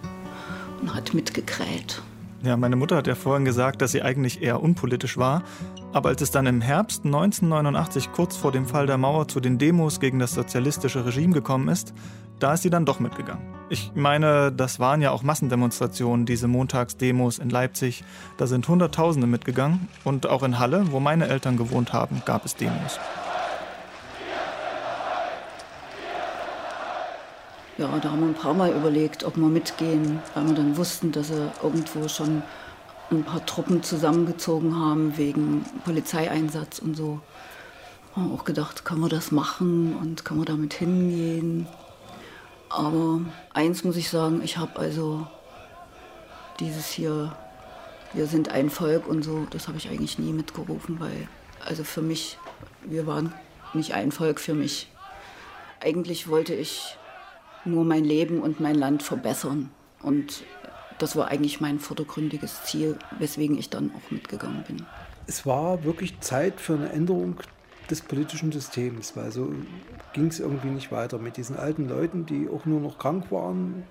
[0.80, 2.02] Und hat mitgekräht.
[2.42, 5.44] Ja, meine Mutter hat ja vorhin gesagt, dass sie eigentlich eher unpolitisch war.
[5.92, 9.58] Aber als es dann im Herbst 1989 kurz vor dem Fall der Mauer zu den
[9.58, 11.94] Demos gegen das sozialistische Regime gekommen ist,
[12.42, 13.46] da ist sie dann doch mitgegangen.
[13.68, 18.02] Ich meine, das waren ja auch Massendemonstrationen, diese Montagsdemos in Leipzig.
[18.36, 19.88] Da sind Hunderttausende mitgegangen.
[20.02, 22.98] Und auch in Halle, wo meine Eltern gewohnt haben, gab es Demos.
[27.78, 31.12] Ja, da haben wir ein paar Mal überlegt, ob wir mitgehen, weil wir dann wussten,
[31.12, 32.42] dass sie irgendwo schon
[33.10, 37.20] ein paar Truppen zusammengezogen haben wegen Polizeieinsatz und so.
[38.16, 41.66] Haben auch gedacht, können wir das machen und können wir damit hingehen?
[42.72, 43.20] Aber
[43.52, 45.26] eins muss ich sagen, ich habe also
[46.58, 47.36] dieses hier,
[48.14, 51.28] wir sind ein Volk und so, das habe ich eigentlich nie mitgerufen, weil
[51.64, 52.38] also für mich,
[52.84, 53.32] wir waren
[53.74, 54.90] nicht ein Volk für mich.
[55.80, 56.96] Eigentlich wollte ich
[57.64, 59.70] nur mein Leben und mein Land verbessern.
[60.02, 60.42] Und
[60.98, 64.86] das war eigentlich mein vordergründiges Ziel, weswegen ich dann auch mitgegangen bin.
[65.26, 67.36] Es war wirklich Zeit für eine Änderung
[67.92, 69.52] des politischen Systems, weil so
[70.14, 73.84] ging es irgendwie nicht weiter mit diesen alten Leuten, die auch nur noch krank waren.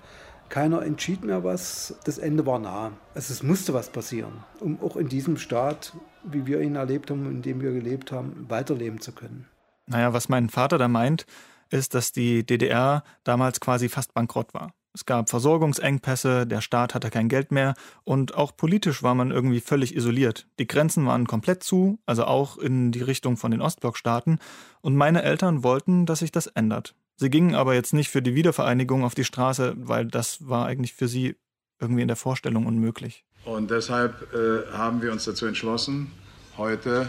[0.48, 1.94] Keiner entschied mehr was.
[2.04, 2.92] Das Ende war nah.
[3.14, 7.30] Also es musste was passieren, um auch in diesem Staat, wie wir ihn erlebt haben,
[7.30, 9.46] in dem wir gelebt haben, weiterleben zu können.
[9.86, 11.24] Naja, was mein Vater da meint,
[11.70, 14.74] ist, dass die DDR damals quasi fast bankrott war.
[14.94, 17.74] Es gab Versorgungsengpässe, der Staat hatte kein Geld mehr
[18.04, 20.46] und auch politisch war man irgendwie völlig isoliert.
[20.58, 24.38] Die Grenzen waren komplett zu, also auch in die Richtung von den Ostblockstaaten,
[24.82, 26.94] und meine Eltern wollten, dass sich das ändert.
[27.16, 30.92] Sie gingen aber jetzt nicht für die Wiedervereinigung auf die Straße, weil das war eigentlich
[30.92, 31.36] für sie
[31.80, 33.24] irgendwie in der Vorstellung unmöglich.
[33.44, 36.10] Und deshalb äh, haben wir uns dazu entschlossen,
[36.56, 37.08] heute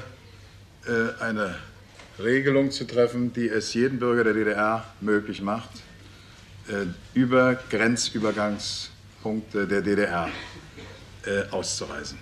[0.85, 1.55] äh, eine
[2.19, 5.69] Regelung zu treffen, die es jedem Bürger der DDR möglich macht,
[7.13, 10.29] über Grenzübergangspunkte der DDR
[11.25, 12.17] äh, auszureisen.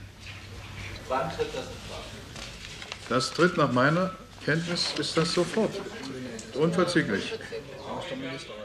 [1.08, 2.06] Wann tritt das in Kraft?
[3.10, 5.72] Das tritt nach meiner Kenntnis, ist das sofort.
[6.56, 7.38] Unverzüglich.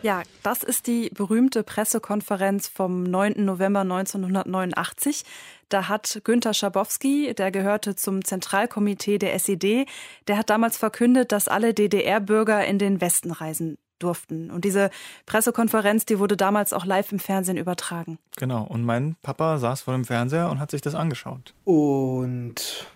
[0.03, 3.45] Ja, das ist die berühmte Pressekonferenz vom 9.
[3.45, 5.25] November 1989.
[5.69, 9.87] Da hat Günter Schabowski, der gehörte zum Zentralkomitee der SED,
[10.29, 14.51] der hat damals verkündet, dass alle DDR-Bürger in den Westen reisen durften.
[14.51, 14.91] Und diese
[15.27, 18.19] Pressekonferenz, die wurde damals auch live im Fernsehen übertragen.
[18.37, 18.65] Genau.
[18.65, 21.55] Und mein Papa saß vor dem Fernseher und hat sich das angeschaut.
[21.65, 22.87] Und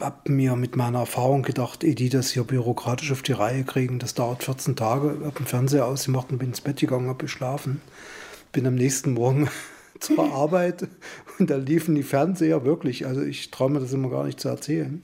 [0.00, 3.98] hab mir mit meiner Erfahrung gedacht, ehe die das hier bürokratisch auf die Reihe kriegen,
[3.98, 5.18] das dauert 14 Tage.
[5.24, 7.80] Hab den Fernseher ausgemacht und bin ins Bett gegangen, hab geschlafen.
[8.52, 9.48] Bin am nächsten Morgen
[10.00, 10.88] zur Arbeit
[11.38, 14.48] und da liefen die Fernseher wirklich, also ich traue mir das immer gar nicht zu
[14.48, 15.02] erzählen.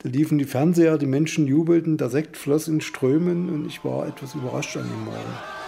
[0.00, 4.06] Da liefen die Fernseher, die Menschen jubelten, der Sekt floss in Strömen und ich war
[4.06, 5.58] etwas überrascht an dem Morgen.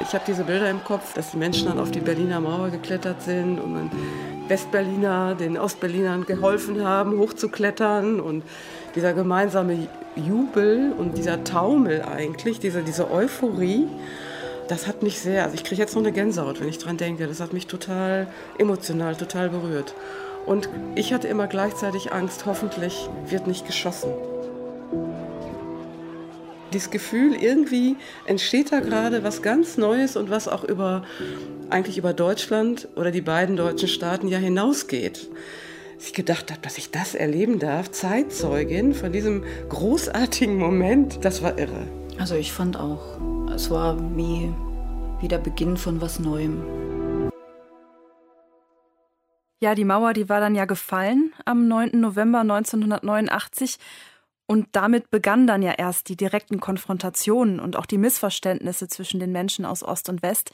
[0.00, 3.22] Ich habe diese Bilder im Kopf, dass die Menschen dann auf die Berliner Mauer geklettert
[3.22, 3.90] sind und dann
[4.48, 8.42] Westberliner den Ostberlinern geholfen haben, hochzuklettern und
[8.94, 13.86] dieser gemeinsame Jubel und dieser Taumel eigentlich, diese, diese Euphorie,
[14.68, 17.26] das hat mich sehr, also ich kriege jetzt noch eine Gänsehaut, wenn ich dran denke,
[17.26, 18.26] das hat mich total
[18.58, 19.94] emotional, total berührt.
[20.46, 24.12] Und ich hatte immer gleichzeitig Angst, hoffentlich wird nicht geschossen.
[26.72, 27.96] Dieses Gefühl, irgendwie
[28.26, 31.04] entsteht da gerade was ganz Neues und was auch über,
[31.68, 35.28] eigentlich über Deutschland oder die beiden deutschen Staaten ja hinausgeht.
[35.96, 41.42] Dass ich gedacht habe, dass ich das erleben darf, Zeitzeugin von diesem großartigen Moment, das
[41.42, 41.86] war irre.
[42.18, 43.18] Also ich fand auch,
[43.54, 44.52] es war wie,
[45.20, 47.30] wie der Beginn von was Neuem.
[49.60, 52.00] Ja, die Mauer, die war dann ja gefallen am 9.
[52.00, 53.78] November 1989
[54.46, 59.32] und damit begannen dann ja erst die direkten Konfrontationen und auch die Missverständnisse zwischen den
[59.32, 60.50] Menschen aus Ost und West.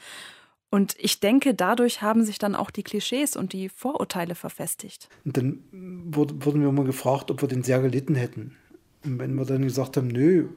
[0.69, 5.09] Und ich denke, dadurch haben sich dann auch die Klischees und die Vorurteile verfestigt.
[5.25, 8.55] Und dann wurden wir mal gefragt, ob wir den sehr gelitten hätten.
[9.03, 10.49] Und wenn wir dann gesagt haben, nö,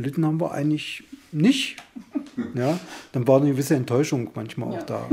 [0.00, 1.76] gelitten haben wir eigentlich nicht,
[2.54, 2.78] ja,
[3.12, 5.08] dann war eine gewisse Enttäuschung manchmal auch da.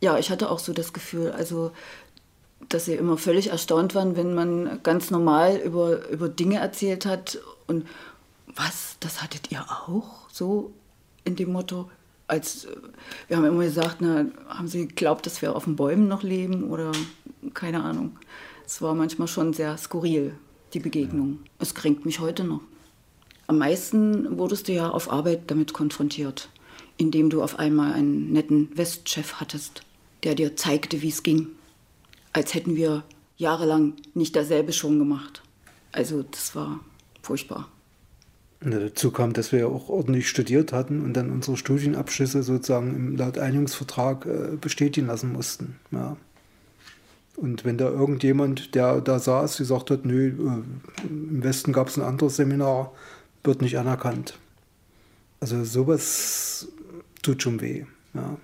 [0.00, 1.72] Ja, ich hatte auch so das Gefühl, also
[2.68, 7.38] dass sie immer völlig erstaunt waren, wenn man ganz normal über, über Dinge erzählt hat
[7.66, 7.86] und
[8.54, 10.28] was, das hattet ihr auch?
[10.30, 10.72] So
[11.24, 11.90] in dem Motto,
[12.26, 12.66] als
[13.28, 16.64] wir haben immer gesagt, na, haben sie geglaubt, dass wir auf den Bäumen noch leben
[16.64, 16.92] oder
[17.54, 18.16] keine Ahnung.
[18.66, 20.34] Es war manchmal schon sehr skurril,
[20.72, 21.40] die Begegnung.
[21.58, 22.60] Es kränkt mich heute noch.
[23.52, 26.48] Am meisten wurdest du ja auf Arbeit damit konfrontiert,
[26.96, 29.82] indem du auf einmal einen netten Westchef hattest,
[30.24, 31.48] der dir zeigte, wie es ging
[32.32, 33.04] als hätten wir
[33.36, 35.42] jahrelang nicht dasselbe schon gemacht.
[35.92, 36.80] Also das war
[37.22, 37.68] furchtbar.
[38.64, 42.94] Ja, dazu kam, dass wir ja auch ordentlich studiert hatten und dann unsere Studienabschlüsse sozusagen
[42.94, 45.76] im laut Einigungsvertrag äh, bestätigen lassen mussten.
[45.90, 46.16] Ja.
[47.36, 51.98] Und wenn da irgendjemand, der da saß, gesagt hat, nö, äh, im Westen gab es
[51.98, 52.92] ein anderes Seminar,
[53.44, 54.38] wird nicht anerkannt.
[55.40, 56.68] Also sowas
[57.22, 57.84] tut schon weh.
[58.14, 58.36] Ja.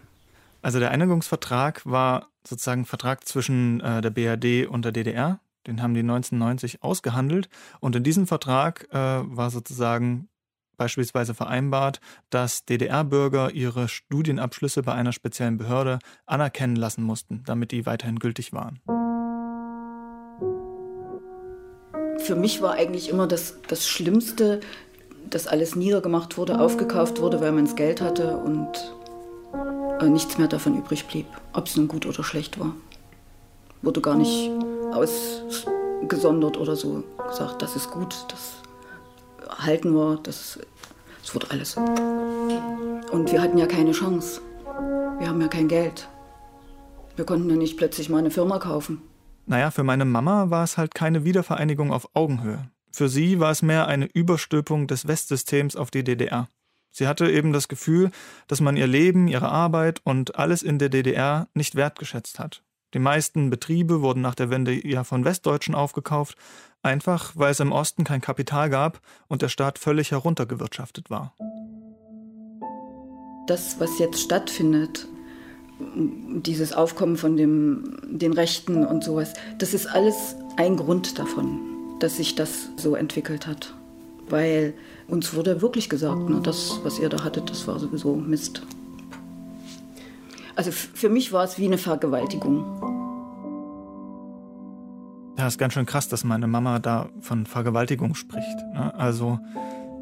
[0.62, 5.40] Also der Einigungsvertrag war sozusagen Vertrag zwischen äh, der BRD und der DDR.
[5.66, 7.48] Den haben die 1990 ausgehandelt.
[7.80, 10.28] Und in diesem Vertrag äh, war sozusagen
[10.76, 17.84] beispielsweise vereinbart, dass DDR-Bürger ihre Studienabschlüsse bei einer speziellen Behörde anerkennen lassen mussten, damit die
[17.84, 18.80] weiterhin gültig waren.
[22.20, 24.60] Für mich war eigentlich immer das, das Schlimmste,
[25.30, 28.68] dass alles niedergemacht wurde, aufgekauft wurde, weil man das Geld hatte und
[30.00, 32.72] äh, nichts mehr davon übrig blieb, ob es nun gut oder schlecht war.
[33.82, 34.50] Wurde gar nicht
[34.92, 38.54] ausgesondert oder so gesagt, das ist gut, das
[39.64, 40.58] halten wir, das,
[41.22, 41.76] das wird alles.
[41.76, 44.40] Und wir hatten ja keine Chance.
[45.18, 46.08] Wir haben ja kein Geld.
[47.16, 49.02] Wir konnten ja nicht plötzlich mal eine Firma kaufen.
[49.46, 52.70] Naja, für meine Mama war es halt keine Wiedervereinigung auf Augenhöhe.
[52.92, 56.48] Für sie war es mehr eine Überstülpung des Westsystems auf die DDR.
[56.90, 58.10] Sie hatte eben das Gefühl,
[58.48, 62.62] dass man ihr Leben, ihre Arbeit und alles in der DDR nicht wertgeschätzt hat.
[62.94, 66.36] Die meisten Betriebe wurden nach der Wende ja von Westdeutschen aufgekauft,
[66.82, 71.34] einfach weil es im Osten kein Kapital gab und der Staat völlig heruntergewirtschaftet war.
[73.46, 75.06] Das, was jetzt stattfindet,
[75.80, 81.60] dieses Aufkommen von dem, den Rechten und sowas, das ist alles ein Grund davon,
[82.00, 83.74] dass sich das so entwickelt hat
[84.30, 84.74] weil
[85.08, 88.62] uns wurde wirklich gesagt, ne, das, was ihr da hattet, das war sowieso Mist.
[90.56, 92.64] Also für mich war es wie eine Vergewaltigung.
[95.38, 98.56] Ja, ist ganz schön krass, dass meine Mama da von Vergewaltigung spricht.
[98.74, 98.92] Ne?
[98.94, 99.38] Also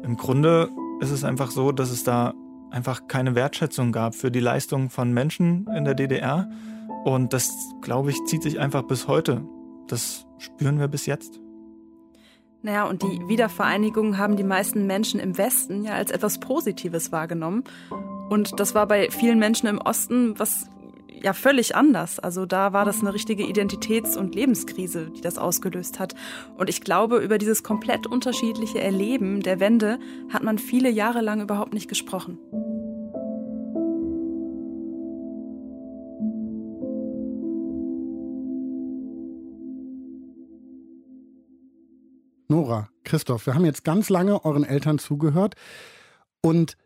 [0.03, 2.33] im Grunde ist es einfach so, dass es da
[2.71, 6.49] einfach keine Wertschätzung gab für die Leistung von Menschen in der DDR.
[7.05, 9.43] Und das, glaube ich, zieht sich einfach bis heute.
[9.87, 11.39] Das spüren wir bis jetzt.
[12.63, 17.63] Naja, und die Wiedervereinigung haben die meisten Menschen im Westen ja als etwas Positives wahrgenommen.
[18.29, 20.67] Und das war bei vielen Menschen im Osten was
[21.23, 22.19] ja völlig anders.
[22.19, 26.15] Also da war das eine richtige Identitäts- und Lebenskrise, die das ausgelöst hat.
[26.57, 29.99] Und ich glaube, über dieses komplett unterschiedliche Erleben der Wende
[30.31, 32.37] hat man viele Jahre lang überhaupt nicht gesprochen.
[42.47, 45.55] Nora, Christoph, wir haben jetzt ganz lange euren Eltern zugehört
[46.41, 46.77] und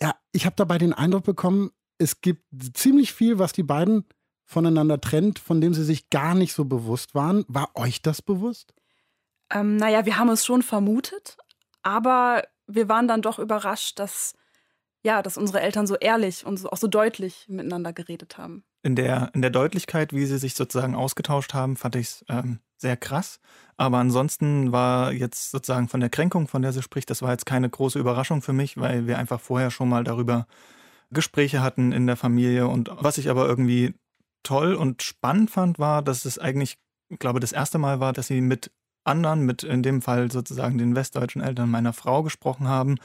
[0.00, 4.04] ja, ich habe dabei den Eindruck bekommen, es gibt ziemlich viel, was die beiden
[4.44, 7.44] voneinander trennt, von dem sie sich gar nicht so bewusst waren.
[7.48, 8.74] War euch das bewusst?
[9.50, 11.36] Ähm, naja, wir haben es schon vermutet,
[11.82, 14.34] aber wir waren dann doch überrascht, dass,
[15.02, 18.64] ja, dass unsere Eltern so ehrlich und so, auch so deutlich miteinander geredet haben.
[18.82, 22.60] In der, in der Deutlichkeit, wie sie sich sozusagen ausgetauscht haben, fand ich es ähm,
[22.82, 23.40] sehr krass.
[23.76, 27.46] Aber ansonsten war jetzt sozusagen von der Kränkung, von der sie spricht, das war jetzt
[27.46, 30.46] keine große Überraschung für mich, weil wir einfach vorher schon mal darüber
[31.10, 32.68] Gespräche hatten in der Familie.
[32.68, 33.94] Und was ich aber irgendwie
[34.42, 36.76] toll und spannend fand, war, dass es eigentlich,
[37.08, 38.70] ich glaube, das erste Mal war, dass sie mit
[39.04, 42.96] anderen, mit in dem Fall sozusagen den westdeutschen Eltern meiner Frau gesprochen haben.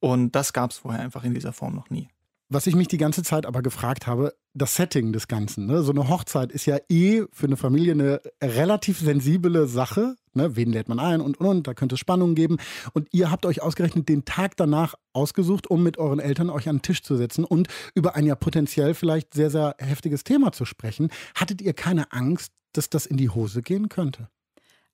[0.00, 2.08] Und das gab es vorher einfach in dieser Form noch nie.
[2.54, 5.64] Was ich mich die ganze Zeit aber gefragt habe, das Setting des Ganzen.
[5.64, 5.82] Ne?
[5.82, 10.16] So eine Hochzeit ist ja eh für eine Familie eine relativ sensible Sache.
[10.34, 10.54] Ne?
[10.54, 12.58] Wen lädt man ein und und und, da könnte es Spannungen geben.
[12.92, 16.76] Und ihr habt euch ausgerechnet den Tag danach ausgesucht, um mit euren Eltern euch an
[16.76, 20.66] den Tisch zu setzen und über ein ja potenziell vielleicht sehr, sehr heftiges Thema zu
[20.66, 21.08] sprechen.
[21.34, 24.28] Hattet ihr keine Angst, dass das in die Hose gehen könnte?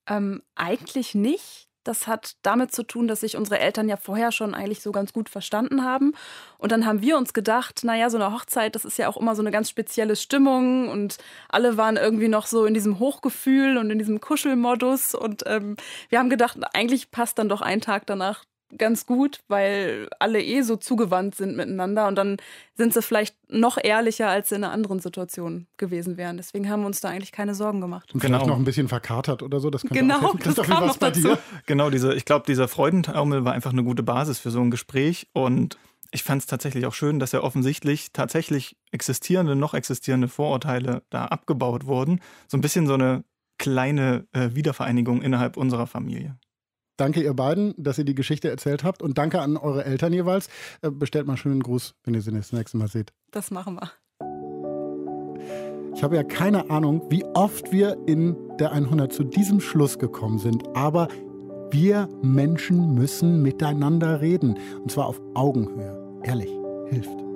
[0.07, 1.68] Ähm, eigentlich nicht.
[1.89, 5.15] Das hat damit zu tun, dass sich unsere Eltern ja vorher schon eigentlich so ganz
[5.15, 6.13] gut verstanden haben.
[6.59, 9.35] Und dann haben wir uns gedacht, naja, so eine Hochzeit, das ist ja auch immer
[9.35, 11.17] so eine ganz spezielle Stimmung und
[11.49, 15.15] alle waren irgendwie noch so in diesem Hochgefühl und in diesem Kuschelmodus.
[15.15, 15.77] Und ähm,
[16.11, 18.45] wir haben gedacht, eigentlich passt dann doch ein Tag danach
[18.77, 22.37] ganz gut, weil alle eh so zugewandt sind miteinander und dann
[22.75, 26.37] sind sie vielleicht noch ehrlicher, als sie in einer anderen Situation gewesen wären.
[26.37, 28.13] Deswegen haben wir uns da eigentlich keine Sorgen gemacht.
[28.13, 28.55] Und vielleicht genau.
[28.55, 29.71] noch ein bisschen verkatert oder so.
[29.71, 31.29] Das könnte genau, auch das kam noch bei dazu.
[31.29, 31.39] dir?
[31.67, 35.29] Genau, diese, ich glaube, dieser Freudentaumel war einfach eine gute Basis für so ein Gespräch
[35.33, 35.79] und
[36.11, 41.27] ich fand es tatsächlich auch schön, dass ja offensichtlich tatsächlich existierende, noch existierende Vorurteile da
[41.27, 42.21] abgebaut wurden.
[42.47, 43.25] So ein bisschen so eine
[43.59, 46.39] kleine äh, Wiedervereinigung innerhalb unserer Familie.
[46.99, 50.49] Danke ihr beiden, dass ihr die Geschichte erzählt habt und danke an eure Eltern jeweils.
[50.83, 53.13] Äh, bestellt mal schönen Gruß, wenn ihr sie das nächste Mal seht.
[53.31, 53.91] Das machen wir.
[55.95, 60.39] Ich habe ja keine Ahnung, wie oft wir in der 100 zu diesem Schluss gekommen
[60.39, 61.09] sind, aber
[61.71, 66.21] wir Menschen müssen miteinander reden und zwar auf Augenhöhe.
[66.25, 66.51] Ehrlich,
[66.89, 67.28] hilft.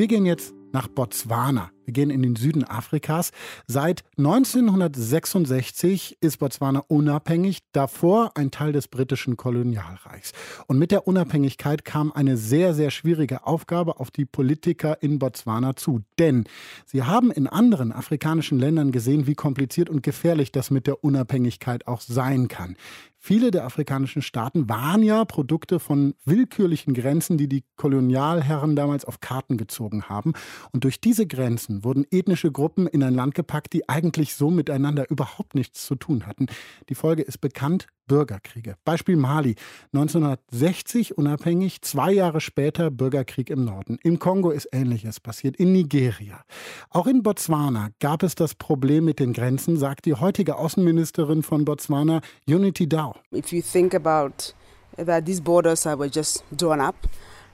[0.00, 1.72] Wir gehen jetzt nach Botswana.
[1.84, 3.32] Wir gehen in den Süden Afrikas.
[3.66, 10.32] Seit 1966 ist Botswana unabhängig, davor ein Teil des britischen Kolonialreichs.
[10.66, 15.76] Und mit der Unabhängigkeit kam eine sehr, sehr schwierige Aufgabe auf die Politiker in Botswana
[15.76, 16.02] zu.
[16.18, 16.44] Denn
[16.86, 21.86] sie haben in anderen afrikanischen Ländern gesehen, wie kompliziert und gefährlich das mit der Unabhängigkeit
[21.86, 22.76] auch sein kann.
[23.22, 29.20] Viele der afrikanischen Staaten waren ja Produkte von willkürlichen Grenzen, die die Kolonialherren damals auf
[29.20, 30.32] Karten gezogen haben.
[30.72, 35.10] Und durch diese Grenzen wurden ethnische Gruppen in ein Land gepackt, die eigentlich so miteinander
[35.10, 36.46] überhaupt nichts zu tun hatten.
[36.88, 38.74] Die Folge ist bekannt, Bürgerkriege.
[38.84, 39.54] Beispiel Mali.
[39.92, 43.98] 1960 unabhängig, zwei Jahre später Bürgerkrieg im Norden.
[44.02, 46.42] Im Kongo ist Ähnliches passiert, in Nigeria.
[46.90, 51.64] Auch in Botswana gab es das Problem mit den Grenzen, sagt die heutige Außenministerin von
[51.64, 53.14] Botswana, Unity Dow.
[53.32, 54.54] If you think about
[54.96, 56.96] that these borders were just drawn up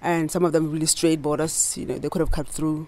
[0.00, 2.86] and some of them really straight borders, you know, they could have cut through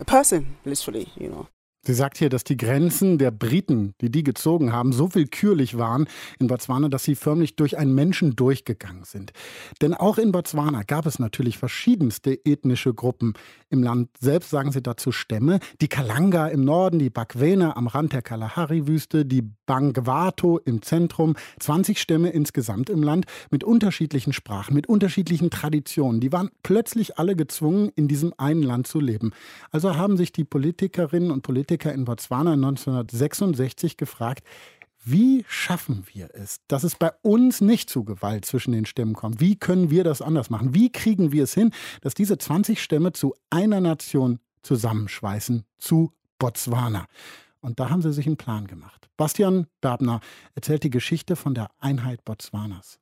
[0.00, 1.48] a person, literally, you know.
[1.82, 6.08] Sie sagt hier, dass die Grenzen der Briten, die die gezogen haben, so willkürlich waren
[6.38, 9.32] in Botswana, dass sie förmlich durch einen Menschen durchgegangen sind.
[9.80, 13.32] Denn auch in Botswana gab es natürlich verschiedenste ethnische Gruppen.
[13.70, 15.58] Im Land selbst sagen sie dazu Stämme.
[15.80, 21.34] Die Kalanga im Norden, die Bakwena am Rand der Kalahari-Wüste, die Bangwato im Zentrum.
[21.60, 26.20] 20 Stämme insgesamt im Land mit unterschiedlichen Sprachen, mit unterschiedlichen Traditionen.
[26.20, 29.30] Die waren plötzlich alle gezwungen, in diesem einen Land zu leben.
[29.70, 34.44] Also haben sich die Politikerinnen und Politiker Politiker in Botswana 1966 gefragt,
[35.04, 39.40] wie schaffen wir es, dass es bei uns nicht zu Gewalt zwischen den Stämmen kommt?
[39.40, 40.74] Wie können wir das anders machen?
[40.74, 47.06] Wie kriegen wir es hin, dass diese 20 Stämme zu einer Nation zusammenschweißen, zu Botswana?
[47.60, 49.08] Und da haben sie sich einen Plan gemacht.
[49.16, 50.20] Bastian Berbner
[50.56, 52.98] erzählt die Geschichte von der Einheit Botswanas.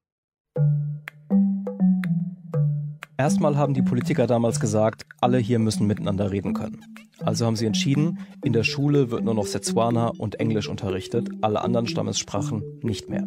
[3.20, 6.84] Erstmal haben die Politiker damals gesagt, alle hier müssen miteinander reden können.
[7.18, 11.62] Also haben sie entschieden, in der Schule wird nur noch Setswana und Englisch unterrichtet, alle
[11.62, 13.26] anderen Stammessprachen nicht mehr.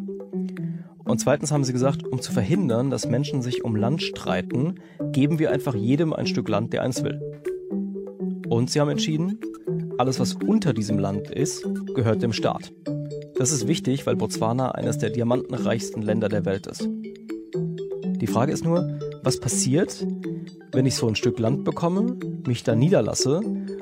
[1.04, 4.76] Und zweitens haben sie gesagt, um zu verhindern, dass Menschen sich um Land streiten,
[5.12, 7.20] geben wir einfach jedem ein Stück Land, der eins will.
[8.48, 9.40] Und sie haben entschieden,
[9.98, 12.72] alles, was unter diesem Land ist, gehört dem Staat.
[13.36, 16.88] Das ist wichtig, weil Botswana eines der diamantenreichsten Länder der Welt ist.
[18.22, 20.06] Die Frage ist nur, was passiert,
[20.72, 23.40] wenn ich so ein Stück Land bekomme, mich da niederlasse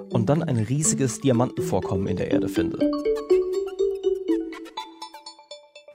[0.09, 2.79] und dann ein riesiges Diamantenvorkommen in der Erde finde.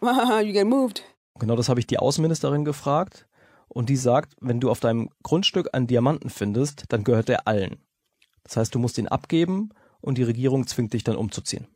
[0.02, 1.02] you get moved.
[1.38, 3.26] Genau das habe ich die Außenministerin gefragt
[3.68, 7.76] und die sagt, wenn du auf deinem Grundstück einen Diamanten findest, dann gehört der allen.
[8.44, 9.70] Das heißt, du musst ihn abgeben
[10.00, 11.66] und die Regierung zwingt dich dann umzuziehen.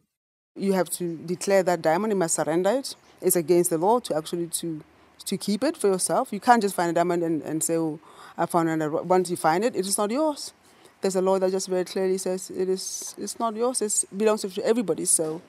[0.54, 2.96] You have to declare that diamond, you must surrender it.
[3.20, 4.80] It's against the law to actually to,
[5.24, 6.32] to keep it for yourself.
[6.32, 8.00] You can't just find a diamond and, and say, oh,
[8.36, 9.04] I found it.
[9.04, 10.52] Once you find it, it is not yours.
[11.00, 13.82] there's a law that just very clearly says it is it's not yours.
[13.82, 15.04] It belongs to everybody.
[15.04, 15.40] So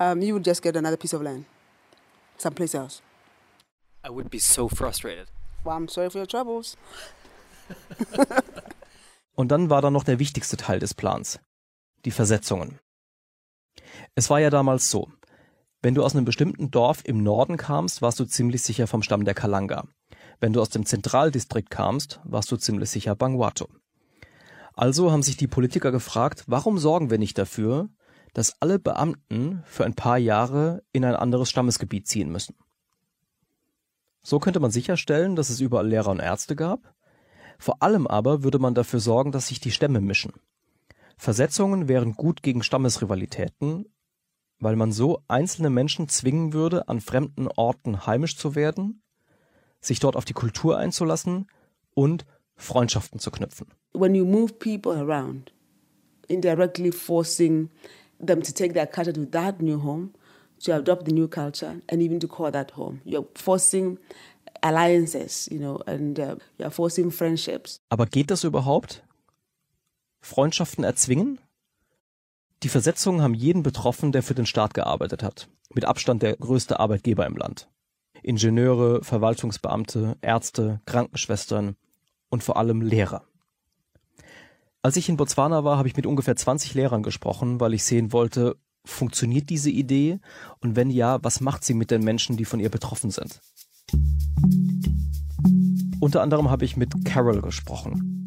[0.00, 1.44] um, you would just get another piece of land
[2.38, 3.02] someplace else.
[4.04, 5.26] I would be so frustrated.
[5.64, 6.76] Well, I'm sorry for your troubles.
[9.34, 11.40] Und dann war da noch der wichtigste Teil des Plans,
[12.04, 12.78] die Versetzungen.
[14.14, 15.08] Es war ja damals so,
[15.82, 19.24] wenn du aus einem bestimmten Dorf im Norden kamst, warst du ziemlich sicher vom Stamm
[19.24, 19.84] der Kalanga.
[20.40, 23.68] Wenn du aus dem Zentraldistrikt kamst, warst du ziemlich sicher Bangwato.
[24.74, 27.88] Also haben sich die Politiker gefragt, warum sorgen wir nicht dafür,
[28.34, 32.54] dass alle Beamten für ein paar Jahre in ein anderes Stammesgebiet ziehen müssen.
[34.22, 36.94] So könnte man sicherstellen, dass es überall Lehrer und Ärzte gab.
[37.58, 40.32] Vor allem aber würde man dafür sorgen, dass sich die Stämme mischen.
[41.16, 43.86] Versetzungen wären gut gegen Stammesrivalitäten,
[44.60, 49.02] weil man so einzelne Menschen zwingen würde, an fremden Orten heimisch zu werden,
[49.80, 51.46] sich dort auf die Kultur einzulassen
[51.94, 52.24] und
[52.56, 53.68] Freundschaften zu knüpfen.
[53.92, 55.52] When you move people around,
[56.28, 57.70] indirectly forcing
[58.24, 60.10] them to take their culture to that new home,
[60.64, 63.00] to adopt the new culture, and even to call that home.
[63.04, 63.98] You're forcing
[64.62, 67.80] alliances, you know, and uh, you're forcing friendships.
[67.90, 69.04] Aber geht das überhaupt?
[70.20, 71.38] Freundschaften erzwingen?
[72.62, 75.48] Die Versetzungen haben jeden betroffen, der für den Staat gearbeitet hat.
[75.74, 77.68] Mit Abstand der größte Arbeitgeber im Land.
[78.22, 81.76] Ingenieure, Verwaltungsbeamte, Ärzte, Krankenschwestern,
[82.30, 83.24] und vor allem Lehrer.
[84.82, 88.12] Als ich in Botswana war, habe ich mit ungefähr 20 Lehrern gesprochen, weil ich sehen
[88.12, 90.20] wollte, funktioniert diese Idee
[90.60, 93.40] und wenn ja, was macht sie mit den Menschen, die von ihr betroffen sind?
[96.00, 98.17] Unter anderem habe ich mit Carol gesprochen.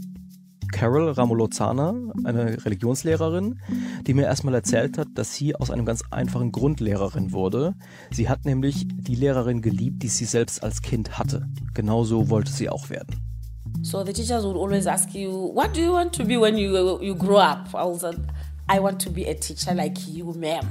[0.72, 1.94] Carol Ramolozana,
[2.24, 3.60] eine Religionslehrerin,
[4.08, 7.76] die mir erstmal erzählt hat, dass sie aus einem ganz einfachen Grund Lehrerin wurde.
[8.12, 11.48] Sie hat nämlich die Lehrerin geliebt, die sie selbst als Kind hatte.
[11.74, 13.16] Genauso wollte sie auch werden.
[13.84, 17.02] So the teachers would always ask you, "What do you want to be when you
[17.02, 20.66] you grow up?" I was, "I want to be a teacher like you, ma'am."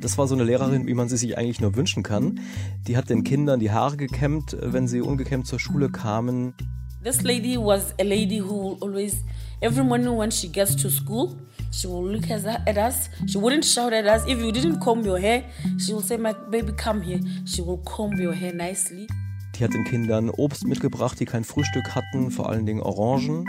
[0.00, 2.40] Das war so eine Lehrerin, wie man sie sich eigentlich nur wünschen kann.
[2.86, 6.54] Die hat den Kindern die Haare gekämmt, wenn sie ungekämmt zur Schule kamen.
[7.00, 9.22] This lady was a lady who always,
[9.62, 11.36] every morning when she gets to school,
[11.70, 13.08] she will look at us.
[13.26, 14.26] She wouldn't shout at us.
[14.26, 15.44] If you didn't comb your hair,
[15.78, 19.06] she will say, "My baby, come here." She will comb your hair nicely.
[19.54, 23.46] Die hat den Kindern Obst mitgebracht, die kein Frühstück hatten, vor allen Dingen Orangen.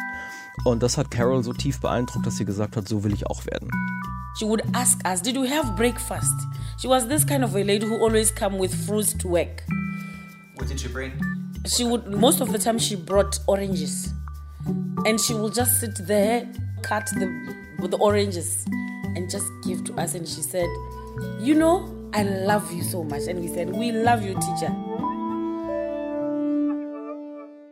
[0.64, 3.45] Und das hat Carol so tief beeindruckt, dass sie gesagt hat, so will ich auch
[3.47, 3.70] werden.
[4.38, 6.36] She would ask us, "Did you have breakfast?"
[6.80, 9.64] She was this kind of a lady who always come with fruits to work.
[10.56, 11.14] What did she bring?
[11.66, 14.14] She would most of the time she brought oranges,
[15.05, 16.47] and she would just sit there,
[16.82, 17.28] cut the
[17.88, 18.66] the oranges,
[19.16, 20.16] and just give to us.
[20.16, 20.68] And she said,
[21.41, 24.76] "You know, I love you so much." And we said, "We love you, teacher."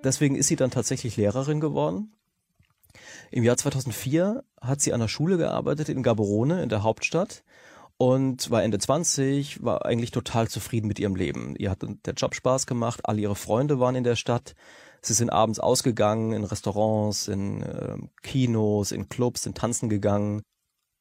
[0.03, 2.13] Deswegen ist sie dann tatsächlich Lehrerin geworden.
[3.31, 7.43] Im Jahr 2004 hat sie an der Schule gearbeitet in Gaborone, in der Hauptstadt
[7.97, 11.55] und war Ende 20, war eigentlich total zufrieden mit ihrem Leben.
[11.57, 14.55] Ihr hat der Job Spaß gemacht, alle ihre Freunde waren in der Stadt.
[15.01, 20.41] Sie sind abends ausgegangen, in Restaurants, in äh, Kinos, in Clubs, in Tanzen gegangen.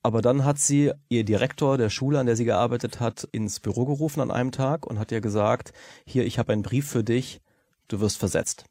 [0.02, 3.86] Aber dann hat sie ihr Direktor der Schule, an der sie gearbeitet hat, ins Büro
[3.86, 5.72] gerufen an einem Tag und hat ihr gesagt,
[6.06, 7.40] hier, ich habe einen Brief für dich,
[7.88, 8.64] du wirst versetzt.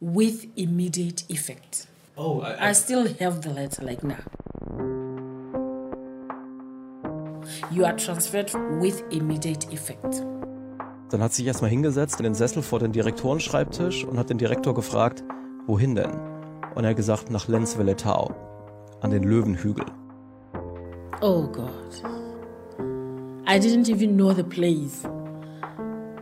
[0.00, 1.86] With immediate effect.
[2.16, 4.16] Oh, I, I still have the letter like now.
[7.70, 10.24] You are transferred with immediate effect.
[11.10, 14.38] Dann hat sie sich erstmal hingesetzt in den Sessel vor den Direktorenschreibtisch und hat den
[14.38, 15.22] Direktor gefragt,
[15.66, 16.10] wohin denn?
[16.74, 18.34] Und er hat gesagt, nach Lenz Velletau,
[19.00, 19.84] an den Löwenhügel.
[21.20, 22.02] Oh God.
[23.48, 25.04] I didn't even know the place.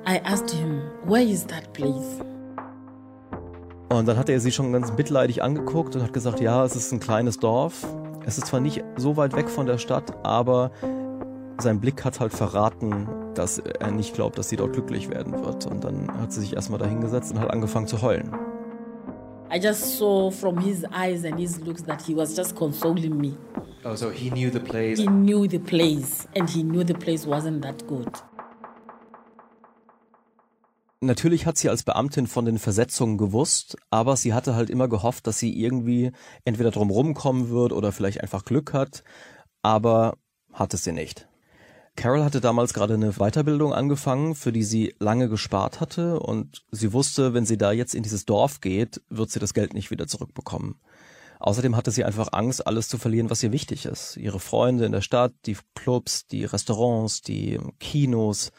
[0.06, 2.20] I asked him, where is that place?
[3.88, 6.92] Und dann hat er sie schon ganz mitleidig angeguckt und hat gesagt, ja, es ist
[6.92, 7.86] ein kleines Dorf.
[8.26, 10.70] Es ist zwar nicht so weit weg von der Stadt, aber
[11.58, 15.66] sein Blick hat halt verraten, dass er nicht glaubt, dass sie dort glücklich werden wird.
[15.66, 18.34] Und dann hat sie sich erstmal dahingesetzt und hat angefangen zu heulen.
[19.52, 23.36] I just saw from his eyes and his looks that he was just consoling me.
[23.84, 24.98] Oh, so he knew the place.
[24.98, 28.08] He knew the place, and he knew the place wasn't that good.
[31.00, 35.26] Natürlich hat sie als Beamtin von den Versetzungen gewusst, aber sie hatte halt immer gehofft,
[35.26, 36.12] dass sie irgendwie
[36.44, 39.04] entweder drumherum kommen wird oder vielleicht einfach Glück hat,
[39.62, 40.16] aber
[40.52, 41.28] hatte sie nicht.
[41.96, 46.92] Carol hatte damals gerade eine Weiterbildung angefangen, für die sie lange gespart hatte und sie
[46.92, 50.06] wusste, wenn sie da jetzt in dieses Dorf geht, wird sie das Geld nicht wieder
[50.06, 50.80] zurückbekommen.
[51.38, 54.16] Außerdem hatte sie einfach Angst, alles zu verlieren, was ihr wichtig ist.
[54.16, 58.50] Ihre Freunde in der Stadt, die Clubs, die Restaurants, die Kinos.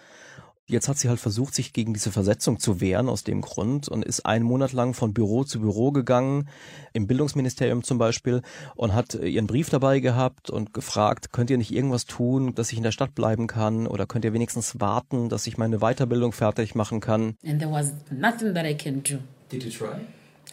[0.68, 4.04] Jetzt hat sie halt versucht, sich gegen diese Versetzung zu wehren aus dem Grund und
[4.04, 6.50] ist einen Monat lang von Büro zu Büro gegangen,
[6.92, 8.42] im Bildungsministerium zum Beispiel,
[8.76, 12.78] und hat ihren Brief dabei gehabt und gefragt, könnt ihr nicht irgendwas tun, dass ich
[12.78, 16.74] in der Stadt bleiben kann oder könnt ihr wenigstens warten, dass ich meine Weiterbildung fertig
[16.74, 17.36] machen kann?
[17.46, 19.20] And there was nothing that I can do.
[19.52, 20.00] Did you try?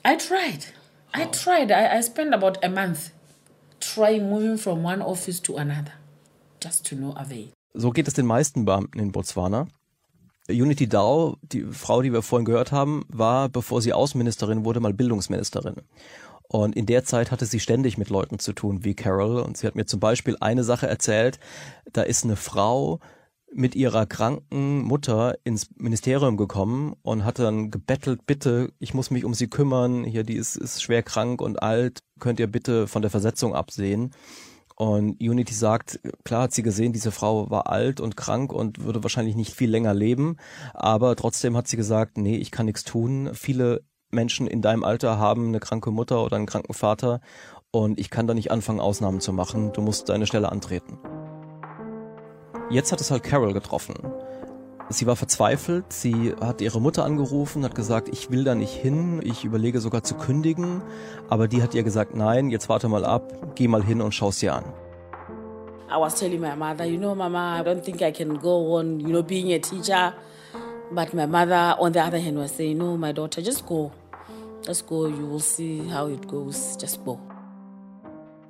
[0.05, 0.67] I tried.
[1.15, 1.71] I tried.
[1.71, 3.13] I, I spent about a month
[3.81, 5.93] trying moving from one office to another,
[6.63, 7.49] just to no avail.
[7.73, 9.69] So geht es den meisten Beamten in Botswana.
[10.49, 14.93] Unity Dow, die Frau, die wir vorhin gehört haben, war, bevor sie Außenministerin wurde, mal
[14.93, 15.77] Bildungsministerin.
[16.49, 19.41] Und in der Zeit hatte sie ständig mit Leuten zu tun, wie Carol.
[19.41, 21.39] Und sie hat mir zum Beispiel eine Sache erzählt.
[21.93, 23.01] Da ist eine Frau
[23.55, 29.25] mit ihrer kranken Mutter ins Ministerium gekommen und hat dann gebettelt, bitte, ich muss mich
[29.25, 30.05] um sie kümmern.
[30.05, 32.01] Hier, die ist, ist schwer krank und alt.
[32.19, 34.13] Könnt ihr bitte von der Versetzung absehen?
[34.83, 39.05] Und Unity sagt, klar hat sie gesehen, diese Frau war alt und krank und würde
[39.05, 40.39] wahrscheinlich nicht viel länger leben,
[40.75, 43.31] aber trotzdem hat sie gesagt, nee, ich kann nichts tun.
[43.33, 47.21] Viele Menschen in deinem Alter haben eine kranke Mutter oder einen kranken Vater
[47.71, 49.73] und ich kann da nicht anfangen, Ausnahmen zu machen.
[49.73, 50.99] Du musst deine Stelle antreten.
[52.69, 53.95] Jetzt hat es halt Carol getroffen.
[54.93, 59.21] Sie war verzweifelt, sie hat ihre Mutter angerufen, hat gesagt, ich will da nicht hin,
[59.25, 60.83] ich überlege sogar zu kündigen,
[61.31, 64.31] aber die hat ihr gesagt, nein, jetzt warte mal ab, geh mal hin und schau
[64.31, 64.65] sie an.
[65.91, 69.01] I was telling my mother, you know, Mama, I don't think I can go on,
[69.01, 70.13] you know, being a teacher.
[70.91, 73.93] But my mother, on the other hand, was saying, no, my daughter, just go.
[74.63, 76.77] Just go, you will see how it goes.
[76.77, 77.19] Just go.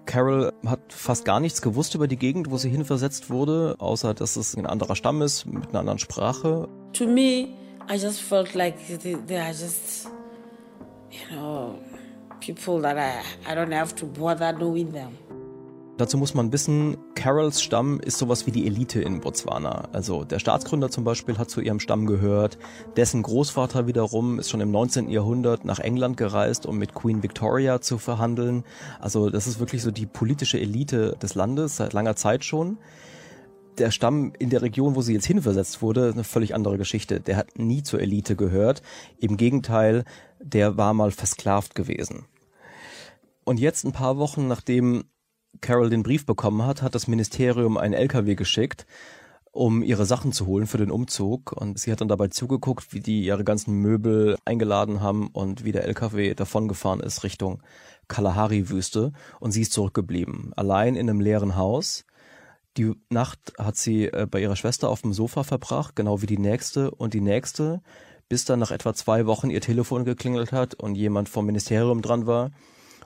[0.06, 4.36] Carol hat fast gar nichts gewusst über die Gegend, wo sie hinversetzt wurde, außer dass
[4.36, 6.68] es ein anderer Stamm ist mit einer anderen Sprache.
[6.94, 7.48] To me,
[7.88, 10.08] I just felt like they, are just,
[11.10, 11.78] you know,
[12.40, 15.16] people that I, I don't have to bother knowing them.
[15.98, 19.88] Dazu muss man wissen, Carols Stamm ist sowas wie die Elite in Botswana.
[19.92, 22.56] Also der Staatsgründer zum Beispiel hat zu ihrem Stamm gehört.
[22.96, 25.10] Dessen Großvater wiederum ist schon im 19.
[25.10, 28.64] Jahrhundert nach England gereist, um mit Queen Victoria zu verhandeln.
[29.00, 32.78] Also das ist wirklich so die politische Elite des Landes, seit langer Zeit schon.
[33.76, 37.20] Der Stamm in der Region, wo sie jetzt hinversetzt wurde, ist eine völlig andere Geschichte.
[37.20, 38.82] Der hat nie zur Elite gehört.
[39.18, 40.04] Im Gegenteil,
[40.40, 42.24] der war mal versklavt gewesen.
[43.44, 45.04] Und jetzt ein paar Wochen nachdem
[45.60, 48.86] Carol den Brief bekommen hat, hat das Ministerium einen LKW geschickt,
[49.52, 51.52] um ihre Sachen zu holen für den Umzug.
[51.52, 55.72] Und sie hat dann dabei zugeguckt, wie die ihre ganzen Möbel eingeladen haben und wie
[55.72, 57.62] der LKW davongefahren ist Richtung
[58.08, 59.12] Kalahari-Wüste.
[59.40, 62.04] Und sie ist zurückgeblieben, allein in einem leeren Haus.
[62.78, 66.38] Die Nacht hat sie äh, bei ihrer Schwester auf dem Sofa verbracht, genau wie die
[66.38, 67.82] nächste und die nächste,
[68.30, 72.26] bis dann nach etwa zwei Wochen ihr Telefon geklingelt hat und jemand vom Ministerium dran
[72.26, 72.50] war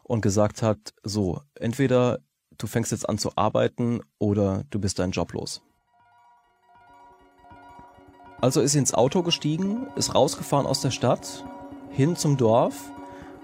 [0.04, 2.20] und gesagt hat, so, entweder
[2.58, 5.62] du fängst jetzt an zu arbeiten oder du bist deinen Job los.
[8.40, 11.44] Also ist sie ins Auto gestiegen, ist rausgefahren aus der Stadt,
[11.90, 12.74] hin zum Dorf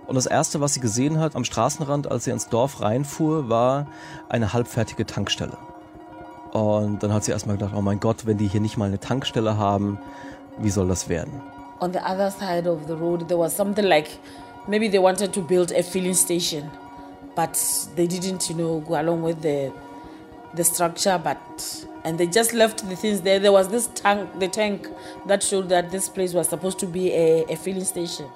[0.07, 3.87] Und das Erste, was sie gesehen hat am Straßenrand, als sie ins Dorf reinfuhr, war
[4.29, 5.57] eine halbfertige Tankstelle.
[6.53, 9.01] Und dann hat sie erstmal gedacht, oh mein Gott, wenn die hier nicht mal eine
[9.01, 9.99] Tankstelle haben,
[10.59, 11.41] wie soll das werden?
[11.81, 14.11] On the other side of the road, there was something like
[14.69, 16.71] maybe they wanted to build a filling station,
[17.35, 17.55] but
[17.97, 19.73] they didn't, you know, go along with the
[20.55, 21.19] the structure.
[21.23, 21.39] But
[22.05, 23.39] and they just left the things there.
[23.39, 24.89] There was this tank, the tank
[25.27, 28.27] that showed that this place was supposed to be a, a filling station.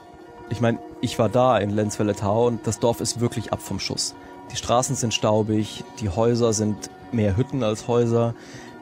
[0.48, 4.14] Ich meine, ich war da in Lenzwelle-Tau und das Dorf ist wirklich ab vom Schuss.
[4.52, 8.34] Die Straßen sind staubig, die Häuser sind mehr Hütten als Häuser.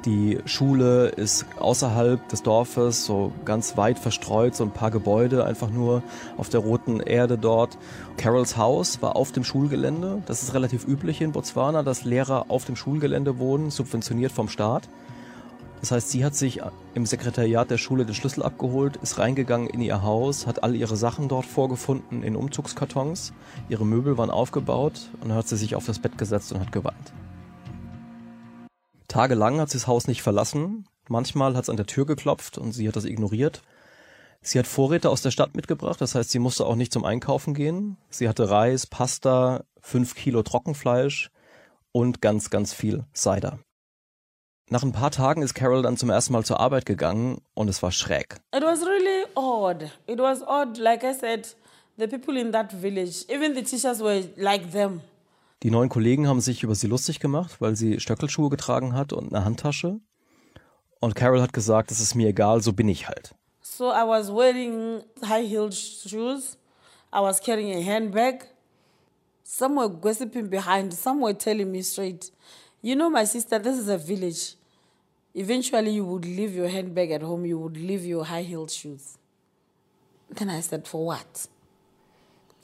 [0.04, 5.70] Die Schule ist außerhalb des Dorfes, so ganz weit verstreut, so ein paar Gebäude einfach
[5.70, 6.02] nur
[6.36, 7.78] auf der roten Erde dort.
[8.18, 10.22] Carols Haus war auf dem Schulgelände.
[10.26, 14.90] Das ist relativ üblich in Botswana, dass Lehrer auf dem Schulgelände wohnen, subventioniert vom Staat.
[15.80, 16.60] Das heißt, sie hat sich
[16.94, 20.96] im Sekretariat der Schule den Schlüssel abgeholt, ist reingegangen in ihr Haus, hat all ihre
[20.96, 23.32] Sachen dort vorgefunden in Umzugskartons.
[23.70, 26.72] Ihre Möbel waren aufgebaut und dann hat sie sich auf das Bett gesetzt und hat
[26.72, 27.12] geweint.
[29.08, 30.88] Tagelang hat sie das Haus nicht verlassen.
[31.08, 33.62] Manchmal hat es an der Tür geklopft und sie hat das ignoriert.
[34.40, 37.54] Sie hat Vorräte aus der Stadt mitgebracht, das heißt, sie musste auch nicht zum Einkaufen
[37.54, 37.96] gehen.
[38.10, 41.30] Sie hatte Reis, Pasta, fünf Kilo Trockenfleisch
[41.92, 43.58] und ganz, ganz viel Cider.
[44.70, 47.82] Nach ein paar Tagen ist Carol dann zum ersten Mal zur Arbeit gegangen und es
[47.82, 48.36] war schräg.
[48.54, 49.90] It was really odd.
[50.06, 51.54] It was odd, like I said,
[51.96, 55.00] the people in that village, even the teachers were like them.
[55.64, 59.34] Die neuen Kollegen haben sich über sie lustig gemacht, weil sie Stöckelschuhe getragen hat und
[59.34, 59.98] eine Handtasche.
[61.00, 63.34] Und Carol hat gesagt, es ist mir egal, so bin ich halt.
[63.62, 66.58] So I was wearing high-heeled shoes.
[67.10, 68.44] I was carrying a handbag.
[69.42, 70.92] Some were gossiping behind.
[70.92, 72.30] Some were telling me straight,
[72.82, 74.56] you know, my sister, this is a village.
[75.34, 77.46] Eventually, you would leave your handbag at home.
[77.46, 79.16] You would leave your high-heeled shoes.
[80.28, 81.48] Then I said, for what?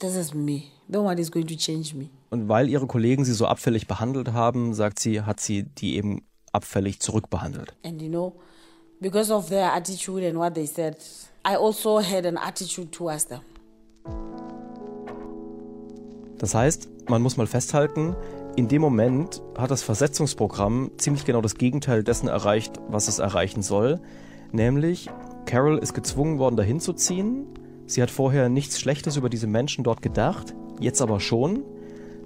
[0.01, 0.63] This is me.
[0.87, 2.09] No one is going to change me.
[2.31, 6.23] Und weil ihre Kollegen sie so abfällig behandelt haben, sagt sie, hat sie die eben
[6.51, 7.75] abfällig zurückbehandelt.
[7.85, 8.33] And you know,
[8.99, 10.97] because of their attitude and what they said,
[11.47, 13.41] I also had an attitude towards them.
[16.39, 18.15] Das heißt, man muss mal festhalten,
[18.55, 23.61] in dem Moment hat das Versetzungsprogramm ziemlich genau das Gegenteil dessen erreicht, was es erreichen
[23.61, 24.01] soll.
[24.51, 25.11] Nämlich,
[25.45, 27.45] Carol ist gezwungen worden, dahin zu ziehen.
[27.91, 31.65] Sie hat vorher nichts Schlechtes über diese Menschen dort gedacht, jetzt aber schon.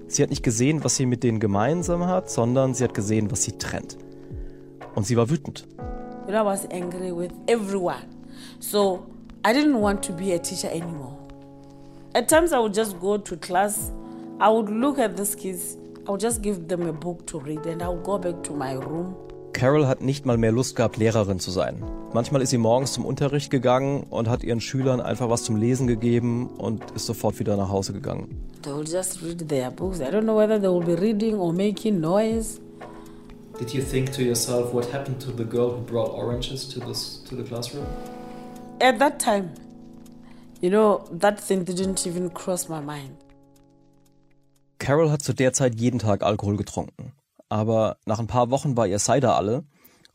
[0.07, 3.41] Sie hat nicht gesehen, was sie mit denen gemeinsam hat, sondern sie hat gesehen, was
[3.41, 3.97] sie trennt.
[4.93, 5.65] Und sie war wütend.
[6.29, 8.05] I was angry with everyone.
[8.59, 9.07] So
[9.43, 11.17] I didn't want to be a teacher anymore.
[12.13, 13.91] At times I would just go to class,
[14.39, 17.65] I would look at these kids, I would just give them a book to read
[17.65, 19.15] and I would go back to my room.
[19.55, 21.81] Carol hat nicht mal mehr Lust gehabt, Lehrerin zu sein.
[22.13, 25.87] Manchmal ist sie morgens zum Unterricht gegangen und hat ihren Schülern einfach was zum Lesen
[25.87, 28.37] gegeben und ist sofort wieder nach Hause gegangen.
[28.63, 30.01] They will just read their books.
[30.01, 32.59] I don't know whether they will be reading or making noise.
[33.57, 37.23] Did you think to yourself what happened to the girl who brought oranges to this
[37.29, 37.85] to the classroom?
[38.81, 39.51] At that time,
[40.59, 43.15] you know, that thing didn't even cross my mind.
[44.79, 47.13] Carol hat zu der Zeit jeden Tag Alkohol getrunken.
[47.55, 49.63] Aber nach ein paar Wochen war ihr Cider alle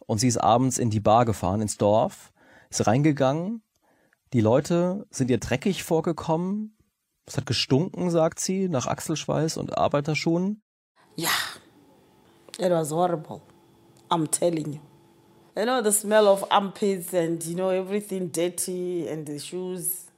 [0.04, 2.34] und sie ist abends in die Bar gefahren, ins Dorf,
[2.68, 3.62] ist reingegangen.
[4.34, 6.76] Die Leute sind ihr dreckig vorgekommen.
[7.24, 10.60] Es hat gestunken, sagt sie, nach Achselschweiß und Arbeiterschuhen.
[11.16, 11.30] Yeah,
[12.58, 13.40] it was horrible.
[14.10, 14.80] I'm telling you.
[15.56, 20.08] You know, the smell of armpits and, you know, everything dirty and the shoes.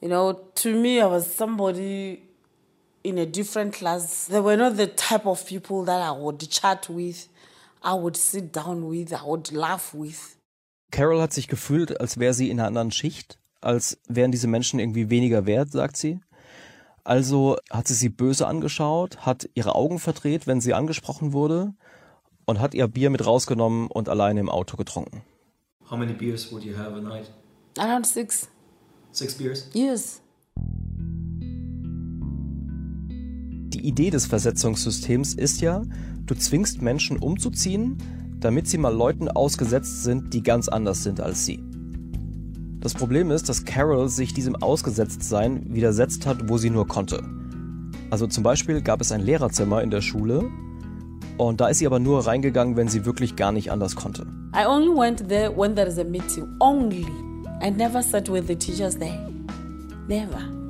[0.00, 2.31] You know, to me, I was somebody
[3.02, 4.26] in a different class.
[4.26, 7.28] They were not the type of people that I would chat with,
[7.82, 10.36] I would sit down with, I would laugh with.
[10.90, 14.78] Carol hat sich gefühlt, als wäre sie in einer anderen Schicht, als wären diese Menschen
[14.78, 16.20] irgendwie weniger wert, sagt sie.
[17.04, 21.72] Also hat sie sie böse angeschaut, hat ihre Augen verdreht, wenn sie angesprochen wurde
[22.44, 25.22] und hat ihr Bier mit rausgenommen und alleine im Auto getrunken.
[25.90, 27.30] How many beers would you have a night?
[27.78, 28.48] Around six
[29.10, 29.68] Six beers?
[29.74, 30.20] years.
[33.82, 35.82] Die Idee des Versetzungssystems ist ja,
[36.26, 37.98] du zwingst Menschen umzuziehen,
[38.38, 41.60] damit sie mal Leuten ausgesetzt sind, die ganz anders sind als sie.
[42.78, 47.24] Das Problem ist, dass Carol sich diesem Ausgesetztsein widersetzt hat, wo sie nur konnte.
[48.08, 50.48] Also zum Beispiel gab es ein Lehrerzimmer in der Schule
[51.36, 54.28] und da ist sie aber nur reingegangen, wenn sie wirklich gar nicht anders konnte.
[54.54, 56.46] I only went there when there is a meeting.
[56.60, 57.04] Only.
[57.60, 59.28] I never sat with the teachers there.
[60.06, 60.61] Never.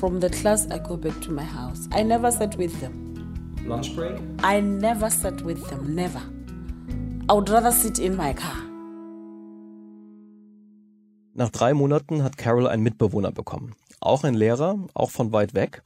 [0.00, 1.88] From the class, I go back to my house.
[1.92, 3.54] I never sat with them.
[3.64, 4.16] Lunch break?
[4.42, 5.94] I never sat with them.
[5.94, 6.20] Never.
[7.28, 8.56] I would rather sit in my car.
[11.34, 13.74] Nach drei Monaten hat Carol einen Mitbewohner bekommen.
[14.00, 15.84] Auch ein Lehrer, auch von weit weg.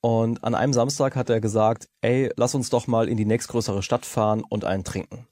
[0.00, 3.82] Und an einem Samstag hat er gesagt, ey, lass uns doch mal in die nächstgrößere
[3.82, 5.26] Stadt fahren und einen trinken.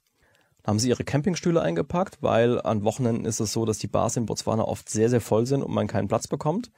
[0.61, 4.15] Dann haben sie ihre Campingstühle eingepackt, weil an Wochenenden ist es so, dass die Bars
[4.15, 6.71] in Botswana oft sehr, sehr voll sind und man keinen Platz bekommt.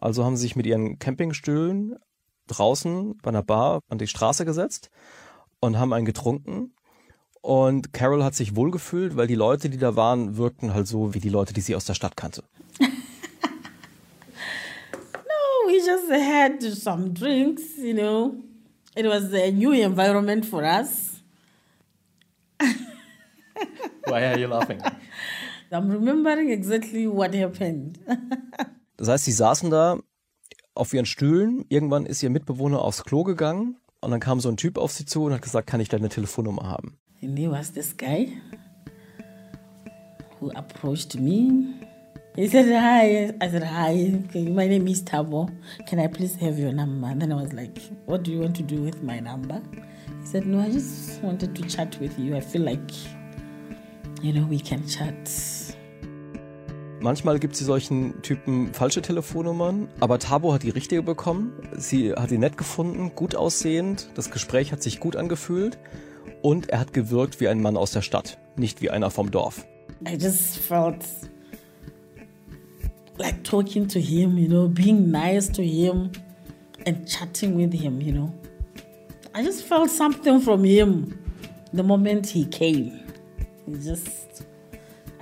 [0.00, 1.96] Also haben sie sich mit ihren Campingstühlen
[2.46, 4.90] draußen bei einer Bar an die Straße gesetzt
[5.60, 6.74] und haben einen getrunken.
[7.42, 11.20] Und Carol hat sich wohlgefühlt, weil die Leute, die da waren, wirkten halt so wie
[11.20, 12.42] die Leute, die sie aus der Stadt kannte.
[12.80, 12.88] no,
[15.66, 18.34] we just had some drinks, you know.
[18.96, 21.22] It was a new environment for us.
[24.06, 24.82] Why are you laughing?
[25.72, 27.98] I'm remembering exactly what happened.
[29.00, 29.98] Das heißt, sie saßen da
[30.74, 31.64] auf ihren Stühlen.
[31.70, 35.06] Irgendwann ist ihr Mitbewohner aufs Klo gegangen und dann kam so ein Typ auf sie
[35.06, 36.98] zu und hat gesagt, kann ich deine Telefonnummer haben?
[37.22, 38.28] And there was this guy
[40.38, 41.72] who approached me.
[42.36, 43.32] He said, Hi.
[43.40, 45.48] I said, Hi, my name is Tabo.
[45.86, 47.06] Can I please have your number?
[47.08, 49.62] And then I was like, What do you want to do with my number?
[50.20, 52.36] He said, No, I just wanted to chat with you.
[52.36, 52.92] I feel like,
[54.20, 55.30] you know, we can chat.
[57.02, 61.52] Manchmal gibt sie solchen Typen falsche Telefonnummern, aber Tabo hat die richtige bekommen.
[61.74, 65.78] Sie hat ihn nett gefunden, gut aussehend, das Gespräch hat sich gut angefühlt
[66.42, 69.66] und er hat gewirkt wie ein Mann aus der Stadt, nicht wie einer vom Dorf.
[70.06, 71.06] I just felt
[73.16, 76.10] like talking to him, you know, being nice to him
[76.86, 78.30] and chatting with him, you know.
[79.34, 81.14] I just felt something from him
[81.72, 83.00] the moment he came.
[83.64, 84.44] He just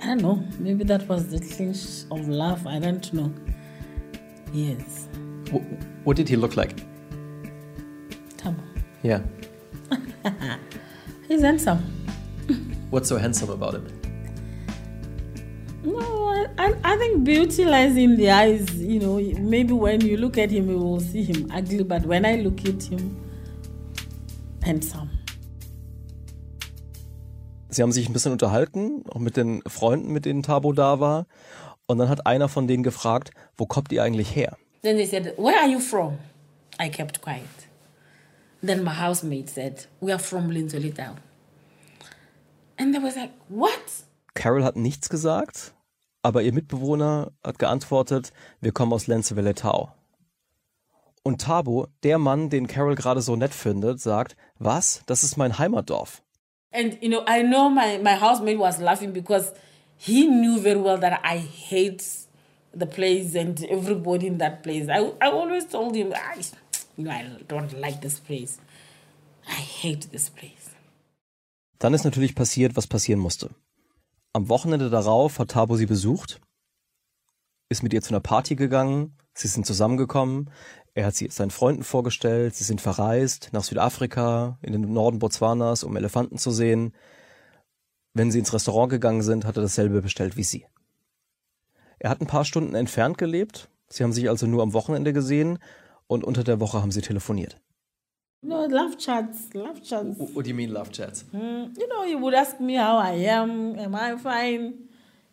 [0.01, 0.43] I don't know.
[0.59, 2.65] Maybe that was the clinch of love.
[2.65, 3.33] I don't know.
[4.53, 5.07] Yes.
[5.51, 5.61] What,
[6.03, 6.77] what did he look like?
[8.37, 8.63] Tamo.
[9.03, 9.21] Yeah.
[11.27, 11.79] He's handsome.
[12.89, 13.87] What's so handsome about him?
[15.83, 18.73] No, I, I think beauty lies in the eyes.
[18.75, 22.25] You know, maybe when you look at him, you will see him ugly, but when
[22.25, 23.17] I look at him,
[24.63, 25.08] handsome.
[27.69, 31.27] Sie haben sich ein bisschen unterhalten, auch mit den Freunden, mit denen Tabo da war.
[31.85, 34.57] Und dann hat einer von denen gefragt, wo kommt ihr eigentlich her?
[34.81, 36.17] Then they said, Where are you from?
[36.81, 37.43] I kept quiet.
[38.61, 41.15] Then my housemate said, We are from Linzolitau.
[42.77, 43.69] And they was like, What?
[44.33, 45.73] Carol hat nichts gesagt,
[46.21, 49.91] aber ihr Mitbewohner hat geantwortet, wir kommen aus Lenzeveletau.
[51.23, 55.03] Und Tabo, der Mann, den Carol gerade so nett findet, sagt, was?
[55.05, 56.23] Das ist mein Heimatdorf.
[56.71, 59.51] And you know, I know my, my housemate was laughing because
[59.97, 62.03] he knew very well that I hate
[62.73, 64.87] the place and everybody in that place.
[64.87, 66.41] I, I always told him, I,
[66.97, 68.59] you know, I don't like this place.
[69.47, 70.69] I hate this place.
[71.79, 73.49] Dann ist natürlich passiert, was passieren musste.
[74.33, 76.39] Am Wochenende darauf hat Tabo sie besucht,
[77.69, 80.51] ist mit ihr zu einer Party gegangen, sie sind zusammengekommen,
[80.99, 85.83] er hat sie seinen Freunden vorgestellt, sie sind verreist nach Südafrika, in den Norden Botswanas,
[85.83, 86.93] um Elefanten zu sehen.
[88.13, 90.65] Wenn sie ins Restaurant gegangen sind, hat er dasselbe bestellt wie sie.
[91.99, 95.59] Er hat ein paar Stunden entfernt gelebt, sie haben sich also nur am Wochenende gesehen
[96.07, 97.61] und unter der Woche haben sie telefoniert.
[98.41, 100.17] No, love chats, love chats.
[100.17, 101.25] What do you mean love chats?
[101.31, 103.77] Mm, you know, he would ask me how I am.
[103.77, 104.89] Am I fine?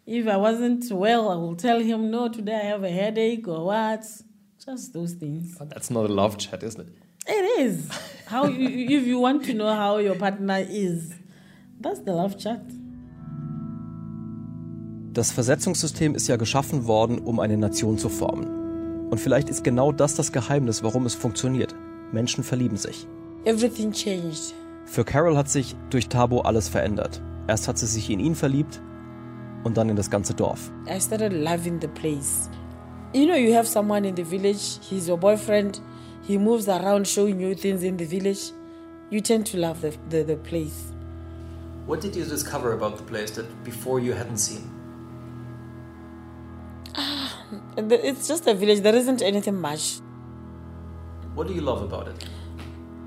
[0.07, 3.65] If I wasn't well, I will tell him, no, today I have a headache or
[3.67, 4.05] what.
[4.67, 5.57] Just those things.
[5.57, 6.89] But that's not a love chat, isn't it?
[7.29, 7.89] It is.
[8.27, 11.13] How you, if you want to know how your partner is,
[11.81, 12.61] that's the love chat.
[15.13, 19.09] Das Versetzungssystem ist ja geschaffen worden, um eine Nation zu formen.
[19.09, 21.73] Und vielleicht ist genau das das Geheimnis, warum es funktioniert.
[22.11, 23.07] Menschen verlieben sich.
[23.45, 24.53] Everything changed.
[24.85, 27.23] Für Carol hat sich durch Tabo alles verändert.
[27.47, 28.83] Erst hat sie sich in ihn verliebt
[29.63, 30.73] und dann in das ganze Dorf.
[30.89, 32.51] I started loving the place.
[33.17, 35.81] You know, you have someone in the village, he's your boyfriend,
[36.23, 38.51] he moves around showing you things in the village.
[39.09, 40.93] You tend to love the, the, the place.
[41.87, 44.71] What did you discover about the place that before you hadn't seen?
[46.95, 47.43] Ah,
[47.79, 50.01] it's just a village, there isn't anything much.
[51.33, 52.23] What do you love about it?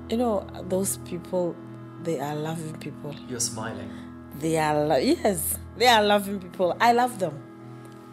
[0.08, 1.54] You know, those people,
[2.02, 3.14] they are loving people.
[3.28, 3.92] You're smiling.
[4.40, 6.76] They are, lo- yes, they are loving people.
[6.80, 7.40] I love them.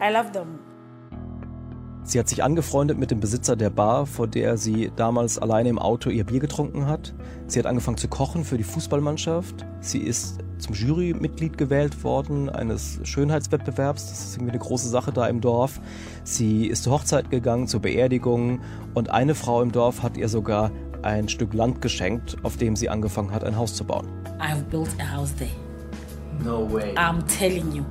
[0.00, 0.67] I love them.
[2.08, 5.78] Sie hat sich angefreundet mit dem Besitzer der Bar, vor der sie damals alleine im
[5.78, 7.12] Auto ihr Bier getrunken hat.
[7.48, 9.66] Sie hat angefangen zu kochen für die Fußballmannschaft.
[9.80, 14.08] Sie ist zum Jurymitglied gewählt worden eines Schönheitswettbewerbs.
[14.08, 15.82] Das ist irgendwie eine große Sache da im Dorf.
[16.24, 18.60] Sie ist zur Hochzeit gegangen, zur Beerdigung
[18.94, 20.70] und eine Frau im Dorf hat ihr sogar
[21.02, 24.08] ein Stück Land geschenkt, auf dem sie angefangen hat, ein Haus zu bauen.
[24.40, 25.50] I've built a house there.
[26.42, 26.94] No way.
[26.94, 27.84] I'm telling you.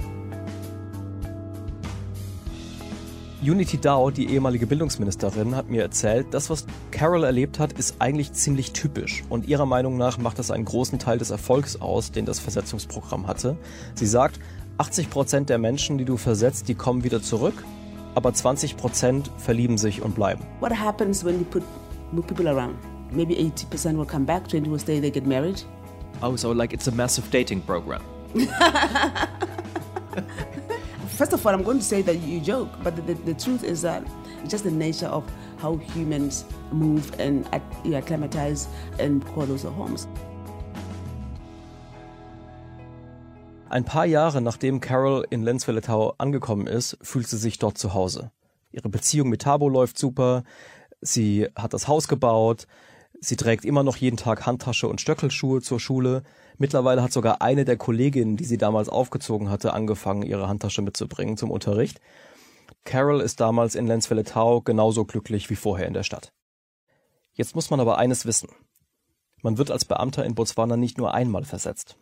[3.41, 8.33] Unity Dow, die ehemalige Bildungsministerin, hat mir erzählt, das, was Carol erlebt hat, ist eigentlich
[8.33, 9.23] ziemlich typisch.
[9.29, 13.27] Und ihrer Meinung nach macht das einen großen Teil des Erfolgs aus, den das Versetzungsprogramm
[13.27, 13.55] hatte.
[13.93, 14.39] Sie sagt,
[14.79, 17.63] 80 Prozent der Menschen, die du versetzt, die kommen wieder zurück,
[18.15, 20.43] aber 20 Prozent verlieben sich und bleiben.
[20.59, 21.63] What happens when you put
[22.25, 22.75] people around?
[23.11, 25.63] Maybe 80% will come back, 20 will stay, they get married.
[26.23, 28.01] Oh, so like it's a massive dating program.
[31.18, 33.63] First of all, I'm going to say that you joke, but the, the, the truth
[33.63, 34.03] is that
[34.47, 35.24] just the nature of
[35.57, 38.68] how humans move and acclimatize
[38.99, 40.07] and call those homes.
[43.72, 48.30] Ein paar Jahre nachdem Carol in Lenzwelle-Tau angekommen ist, fühlt sie sich dort zu Hause.
[48.72, 50.43] Ihre Beziehung mit Tabo läuft super,
[51.01, 52.68] sie hat das Haus gebaut,
[53.20, 56.22] sie trägt immer noch jeden Tag Handtasche und Stöckelschuhe zur Schule,
[56.58, 61.38] Mittlerweile hat sogar eine der Kolleginnen, die sie damals aufgezogen hatte, angefangen, ihre Handtasche mitzubringen
[61.38, 62.01] zum Unterricht.
[62.84, 66.34] Carol ist damals in Lenzwelle-Tau genauso glücklich wie vorher in der Stadt.
[67.34, 68.49] Jetzt muss man aber eines wissen.
[69.43, 71.97] Man wird als Beamter in Botswana nicht nur einmal versetzt.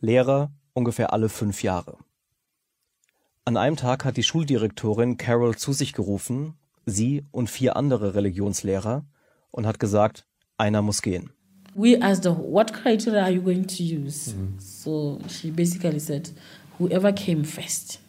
[0.00, 1.96] Lehrer ungefähr alle fünf Jahre.
[3.44, 9.06] An einem Tag hat die Schuldirektorin Carol zu sich gerufen, sie und vier andere Religionslehrer,
[9.50, 10.26] und hat gesagt,
[10.58, 11.32] einer muss gehen.
[11.74, 14.32] We asked her, what criteria are you going to use?
[14.32, 14.58] Mm-hmm.
[14.58, 16.30] So she basically said,
[16.78, 18.00] whoever came first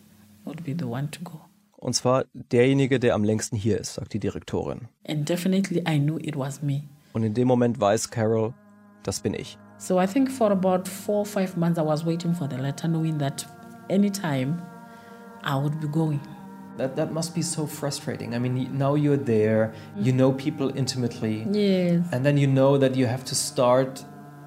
[0.45, 1.41] would be the one to go.
[1.78, 4.88] Und zwar derjenige, der am längsten hier ist, sagt die Direktorin.
[5.07, 6.84] And definitely I knew it was me.
[7.14, 8.53] Und in dem Moment weiß Carol,
[9.03, 9.57] das bin ich.
[9.78, 12.88] So I think for about four or five months I was waiting for the letter,
[12.88, 13.45] knowing that
[13.89, 14.62] anytime
[15.43, 16.20] I would be going.
[16.78, 18.34] That, that must be so frustrating.
[18.34, 21.46] I mean, now you're there, you know people intimately.
[21.52, 22.06] Yes.
[22.12, 24.04] And then you know that you have to start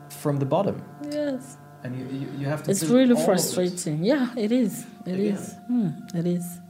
[0.08, 0.82] from the bottom.
[1.10, 1.58] Yes.
[1.82, 2.70] And you, you, you have to.
[2.70, 4.04] It's really frustrating.
[4.04, 4.08] It.
[4.08, 4.86] Yeah, it is.
[5.04, 5.34] It Again.
[5.34, 5.54] is.
[5.68, 6.60] Hmm, it is.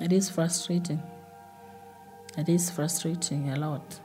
[0.00, 1.00] It is frustrating.
[2.36, 4.00] It is frustrating a lot.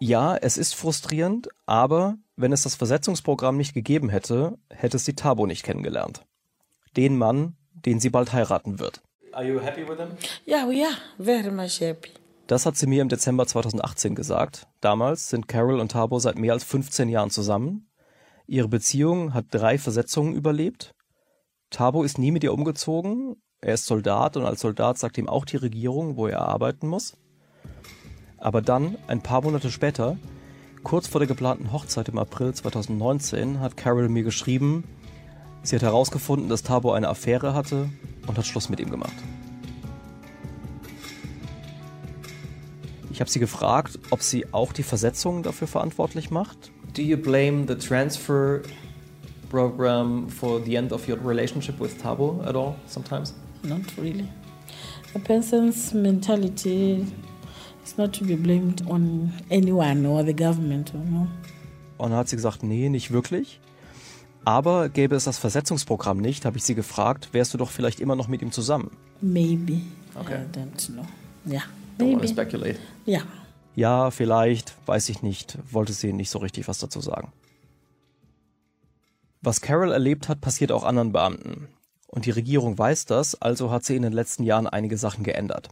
[0.00, 5.46] Ja, es ist frustrierend, aber wenn es das Versetzungsprogramm nicht gegeben hätte, hätte sie Tabo
[5.46, 6.26] nicht kennengelernt.
[6.96, 7.56] Den Mann,
[7.86, 9.02] den sie bald heiraten wird.
[9.34, 10.10] Are you happy with him?
[10.46, 12.10] Yeah, we are very much happy.
[12.46, 14.68] Das hat sie mir im Dezember 2018 gesagt.
[14.80, 17.88] Damals sind Carol und Tabo seit mehr als 15 Jahren zusammen.
[18.46, 20.94] Ihre Beziehung hat drei Versetzungen überlebt.
[21.70, 23.34] Tabo ist nie mit ihr umgezogen.
[23.60, 27.16] Er ist Soldat und als Soldat sagt ihm auch die Regierung, wo er arbeiten muss.
[28.38, 30.16] Aber dann, ein paar Monate später,
[30.84, 34.84] kurz vor der geplanten Hochzeit im April 2019, hat Carol mir geschrieben,
[35.64, 37.88] sie hat herausgefunden, dass Tabo eine Affäre hatte
[38.26, 39.14] und hat Schluss mit ihm gemacht.
[43.10, 46.72] Ich habe sie gefragt, ob sie auch die Versetzung dafür verantwortlich macht.
[46.94, 48.62] Do you blame the transfer
[49.50, 53.34] program for the end of your relationship with Tabo at all sometimes?
[53.62, 54.28] Not really.
[55.14, 57.06] A person's mentality
[57.84, 60.92] is not to be blamed on anyone or the government.
[60.92, 61.28] You know?
[61.98, 63.60] Und dann hat sie gesagt, nee, nicht wirklich.
[64.44, 68.16] Aber gäbe es das Versetzungsprogramm nicht, habe ich sie gefragt, wärst du doch vielleicht immer
[68.16, 68.90] noch mit ihm zusammen?
[69.20, 69.80] Maybe.
[70.14, 70.42] Okay.
[70.42, 71.06] I don't know.
[71.46, 71.62] Ja.
[71.98, 72.78] Don't want speculate.
[73.06, 73.22] Ja.
[73.76, 77.32] Ja, vielleicht, weiß ich nicht, wollte sie nicht so richtig was dazu sagen.
[79.40, 81.68] Was Carol erlebt hat, passiert auch anderen Beamten.
[82.06, 85.70] Und die Regierung weiß das, also hat sie in den letzten Jahren einige Sachen geändert.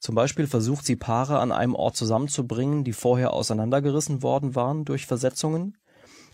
[0.00, 5.06] Zum Beispiel versucht sie Paare an einem Ort zusammenzubringen, die vorher auseinandergerissen worden waren durch
[5.06, 5.76] Versetzungen.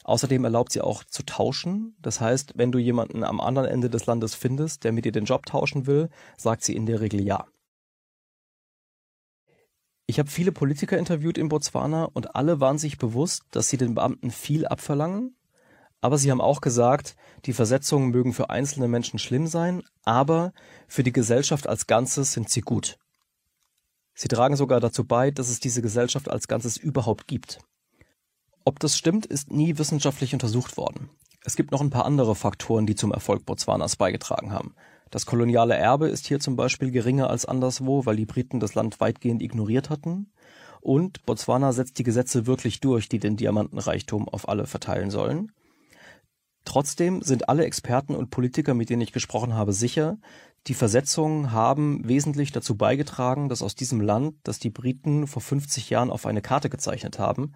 [0.05, 1.97] Außerdem erlaubt sie auch zu tauschen.
[2.01, 5.25] Das heißt, wenn du jemanden am anderen Ende des Landes findest, der mit dir den
[5.25, 7.47] Job tauschen will, sagt sie in der Regel ja.
[10.07, 13.95] Ich habe viele Politiker interviewt in Botswana und alle waren sich bewusst, dass sie den
[13.95, 15.37] Beamten viel abverlangen.
[16.01, 17.15] Aber sie haben auch gesagt,
[17.47, 20.53] die Versetzungen mögen für einzelne Menschen schlimm sein, aber
[20.89, 22.99] für die Gesellschaft als Ganzes sind sie gut.
[24.15, 27.61] Sie tragen sogar dazu bei, dass es diese Gesellschaft als Ganzes überhaupt gibt.
[28.65, 31.11] Ob das stimmt, ist nie wissenschaftlich untersucht worden.
[31.45, 34.75] Es gibt noch ein paar andere Faktoren, die zum Erfolg Botswanas beigetragen haben.
[35.11, 39.01] Das koloniale Erbe ist hier zum Beispiel geringer als anderswo, weil die Briten das Land
[39.01, 40.31] weitgehend ignoriert hatten.
[40.81, 45.53] Und Botswana setzt die Gesetze wirklich durch, die den Diamantenreichtum auf alle verteilen sollen.
[46.65, 50.19] Trotzdem sind alle Experten und Politiker, mit denen ich gesprochen habe, sicher,
[50.69, 55.91] die Versetzungen haben wesentlich dazu beigetragen, dass aus diesem Land, das die Briten vor 50
[55.91, 57.53] Jahren auf eine Karte gezeichnet haben,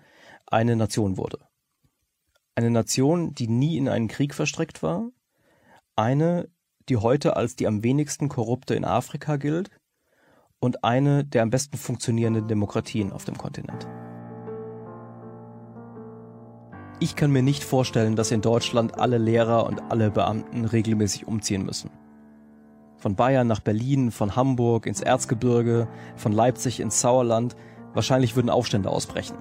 [0.46, 1.38] eine Nation wurde.
[2.56, 5.10] Eine Nation, die nie in einen Krieg verstrickt war,
[5.94, 6.48] eine,
[6.88, 9.70] die heute als die am wenigsten korrupte in Afrika gilt
[10.58, 13.86] und eine der am besten funktionierenden Demokratien auf dem Kontinent.
[16.98, 21.62] Ich kann mir nicht vorstellen, dass in Deutschland alle Lehrer und alle Beamten regelmäßig umziehen
[21.62, 21.90] müssen.
[22.96, 27.54] Von Bayern nach Berlin, von Hamburg ins Erzgebirge, von Leipzig ins Sauerland.
[27.92, 29.36] Wahrscheinlich würden Aufstände ausbrechen.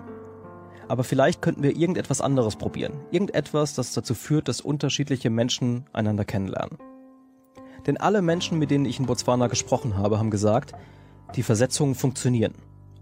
[0.89, 2.99] Aber vielleicht könnten wir irgendetwas anderes probieren.
[3.11, 6.77] Irgendetwas, das dazu führt, dass unterschiedliche Menschen einander kennenlernen.
[7.87, 10.73] Denn alle Menschen, mit denen ich in Botswana gesprochen habe, haben gesagt,
[11.35, 12.55] die Versetzungen funktionieren.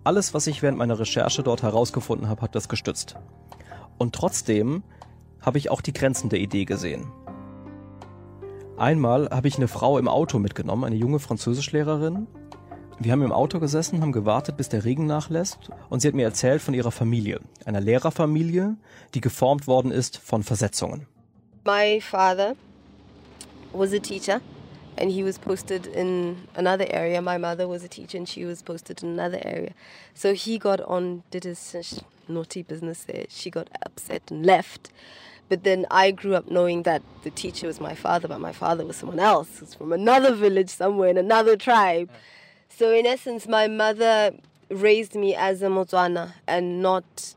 [0.04, 3.16] Alles, was ich während meiner Recherche dort herausgefunden habe, hat das gestützt.
[4.04, 4.84] Und trotzdem
[5.40, 7.10] habe ich auch die Grenzen der Idee gesehen.
[8.76, 12.28] Einmal habe ich eine Frau im Auto mitgenommen, eine junge Französischlehrerin.
[13.00, 16.26] Wir haben im Auto gesessen, haben gewartet, bis der Regen nachlässt und sie hat mir
[16.26, 18.76] erzählt von ihrer Familie, einer Lehrerfamilie,
[19.14, 21.08] die geformt worden ist von Versetzungen.
[21.64, 22.56] My father
[23.72, 24.42] was a teacher
[24.98, 27.22] and he was posted in another area.
[27.22, 29.72] My mother was a teacher and she was posted in another area.
[30.14, 31.74] So he got on, did his
[32.28, 33.26] naughty business there.
[33.30, 34.92] She got upset and left.
[35.50, 38.86] But then I grew up knowing that the teacher was my father, but my father
[38.86, 42.10] was someone else who's from another village somewhere in another tribe.
[42.70, 44.32] So in essence, my mother
[44.70, 47.36] raised me as a Motswana and not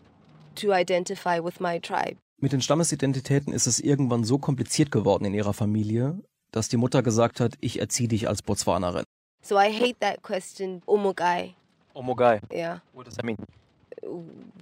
[0.57, 2.17] to identify with my tribe.
[2.39, 6.19] Mit den Stammesidentitäten ist es irgendwann so kompliziert geworden in ihrer Familie,
[6.53, 9.05] dass die Mutter gesagt hat, ich erziehe dich als Botswanerin.
[9.43, 11.55] So I hate that question, Omogai.
[11.95, 12.41] Omogai.
[12.53, 12.81] Yeah.
[12.93, 13.37] What does that mean?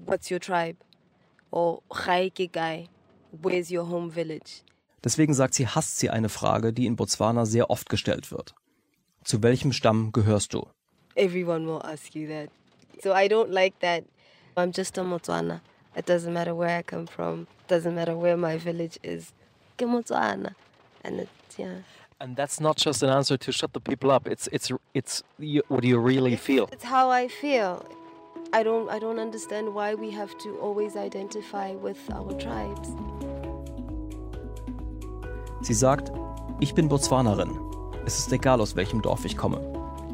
[0.06, 0.76] What's your tribe?
[1.50, 2.88] Or Gai.
[3.42, 4.62] Where's your home village?
[5.02, 8.54] Deswegen sagt sie, hasst sie eine Frage, die in Botswana sehr oft gestellt wird.
[9.22, 10.66] Zu welchem Stamm gehörst du?
[11.14, 12.50] Everyone will ask you that.
[13.02, 14.04] So I don't like that.
[14.56, 15.60] I'm just a Motswana.
[15.96, 17.46] It doesn't matter where I come from.
[17.64, 19.32] It doesn't matter where my village is.
[19.76, 20.54] Ke Motswana.
[21.02, 21.82] And it's, yeah.
[22.20, 24.26] And that's not just an answer to shut the people up.
[24.26, 25.22] It's it's it's
[25.68, 26.68] what you really feel.
[26.72, 27.84] It's how I feel.
[28.54, 32.88] I don't I don't understand why we have to always identify with our tribes.
[35.62, 36.12] Sie sagt,
[36.60, 37.50] ich bin Botswanerin.
[38.06, 39.58] Es ist egal, aus welchem Dorf ich komme.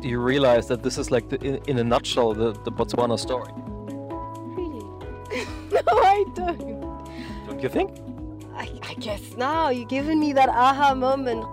[0.01, 3.18] Do you realize that this is like the, in, in a nutshell the, the Botswana
[3.18, 3.53] story?
[4.57, 4.86] Really?
[5.70, 6.80] no, I don't.
[7.47, 7.91] Don't you think?
[8.57, 11.45] I, I guess now you're giving me that aha moment.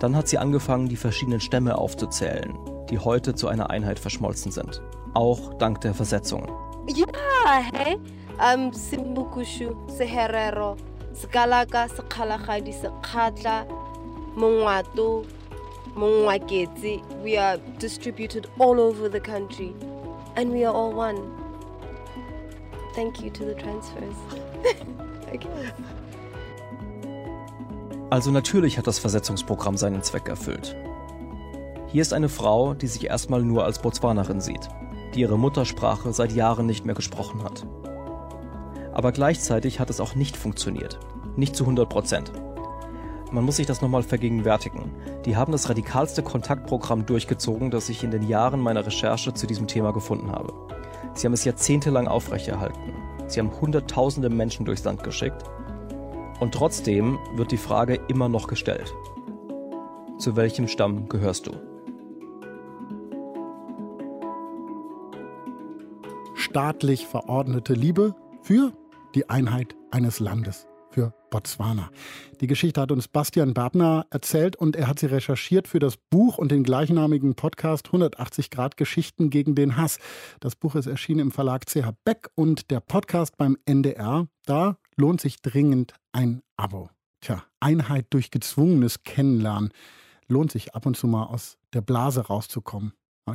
[0.00, 2.58] Dann hat sie angefangen, die verschiedenen Stämme aufzuzählen,
[2.90, 4.82] die heute zu einer Einheit verschmolzen sind.
[5.14, 6.48] Auch dank der Versetzungen.
[6.88, 7.06] Ja,
[7.72, 7.98] hey.
[8.38, 10.76] Um, Simbukushu, Seherero,
[11.14, 13.64] Skalaka, Sekhalagadi, Sekhatla,
[14.34, 15.24] Mongwato,
[15.94, 17.00] Mongwaketsi.
[17.22, 19.72] We are distributed all over the country.
[20.36, 21.30] And we are all one.
[22.94, 24.16] Thank you to the transfers.
[25.32, 25.72] Guess.
[28.10, 30.76] Also natürlich hat das Versetzungsprogramm seinen Zweck erfüllt.
[31.88, 34.68] Hier ist eine Frau, die sich erstmal nur als Botswanerin sieht,
[35.14, 37.66] die ihre Muttersprache seit Jahren nicht mehr gesprochen hat.
[38.92, 40.98] Aber gleichzeitig hat es auch nicht funktioniert.
[41.36, 42.32] Nicht zu 100 Prozent.
[43.32, 44.92] Man muss sich das nochmal vergegenwärtigen.
[45.24, 49.66] Die haben das radikalste Kontaktprogramm durchgezogen, das ich in den Jahren meiner Recherche zu diesem
[49.66, 50.52] Thema gefunden habe.
[51.14, 52.94] Sie haben es jahrzehntelang aufrechterhalten.
[53.26, 55.42] Sie haben Hunderttausende Menschen durchs Land geschickt.
[56.38, 58.94] Und trotzdem wird die Frage immer noch gestellt.
[60.18, 61.73] Zu welchem Stamm gehörst du?
[66.44, 68.74] Staatlich verordnete Liebe für
[69.14, 71.90] die Einheit eines Landes für Botswana.
[72.42, 76.36] Die Geschichte hat uns Bastian Babner erzählt und er hat sie recherchiert für das Buch
[76.36, 79.98] und den gleichnamigen Podcast 180 Grad Geschichten gegen den Hass.
[80.40, 84.28] Das Buch ist erschienen im Verlag CH Beck und der Podcast beim NDR.
[84.44, 86.90] Da lohnt sich dringend ein Abo.
[87.22, 89.70] Tja, Einheit durch gezwungenes Kennenlernen
[90.28, 92.92] lohnt sich ab und zu mal aus der Blase rauszukommen.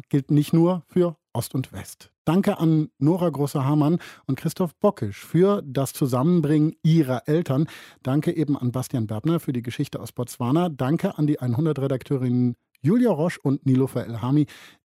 [0.10, 2.12] Gilt nicht nur für Ost und West.
[2.26, 7.68] Danke an Nora Große-Hamann und Christoph Bockisch für das Zusammenbringen ihrer Eltern.
[8.04, 10.70] Danke eben an Bastian Berbner für die Geschichte aus Botswana.
[10.70, 14.46] Danke an die 100-Redakteurinnen Julia Roche und Nilofer Elhami,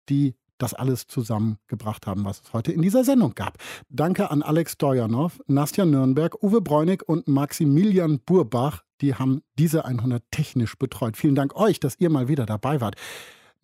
[0.08, 3.58] die das alles zusammengebracht haben, was es heute in dieser Sendung gab.
[3.88, 8.82] Danke an Alex Stojanov, Nastja Nürnberg, Uwe Bräunig und Maximilian Burbach.
[9.00, 11.16] Die haben diese 100 technisch betreut.
[11.16, 12.94] Vielen Dank euch, dass ihr mal wieder dabei wart.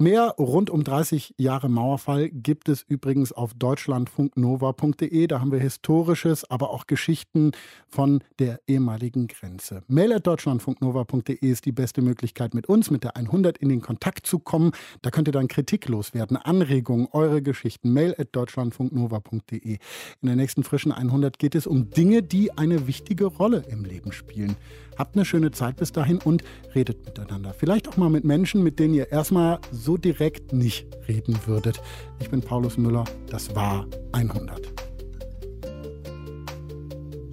[0.01, 5.27] Mehr rund um 30 Jahre Mauerfall gibt es übrigens auf deutschlandfunknova.de.
[5.27, 7.51] Da haben wir Historisches, aber auch Geschichten
[7.89, 9.83] von der ehemaligen Grenze.
[9.89, 14.25] Mail at deutschlandfunknova.de ist die beste Möglichkeit, mit uns, mit der 100 in den Kontakt
[14.25, 14.71] zu kommen.
[15.03, 17.93] Da könnt ihr dann Kritik loswerden, Anregungen, eure Geschichten.
[17.93, 19.73] Mail at deutschlandfunknova.de.
[19.73, 24.13] In der nächsten frischen 100 geht es um Dinge, die eine wichtige Rolle im Leben
[24.13, 24.55] spielen.
[24.97, 26.43] Habt eine schöne Zeit bis dahin und
[26.75, 27.55] redet miteinander.
[27.55, 31.81] Vielleicht auch mal mit Menschen, mit denen ihr erstmal so direkt nicht reden würdet.
[32.21, 33.05] Ich bin Paulus Müller.
[33.29, 34.88] Das war 100.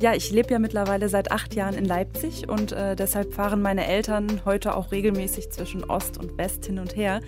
[0.05, 3.87] Ja, ich lebe ja mittlerweile seit acht Jahren in Leipzig und äh, deshalb fahren meine
[3.87, 7.21] Eltern heute auch regelmäßig zwischen Ost und West hin und her.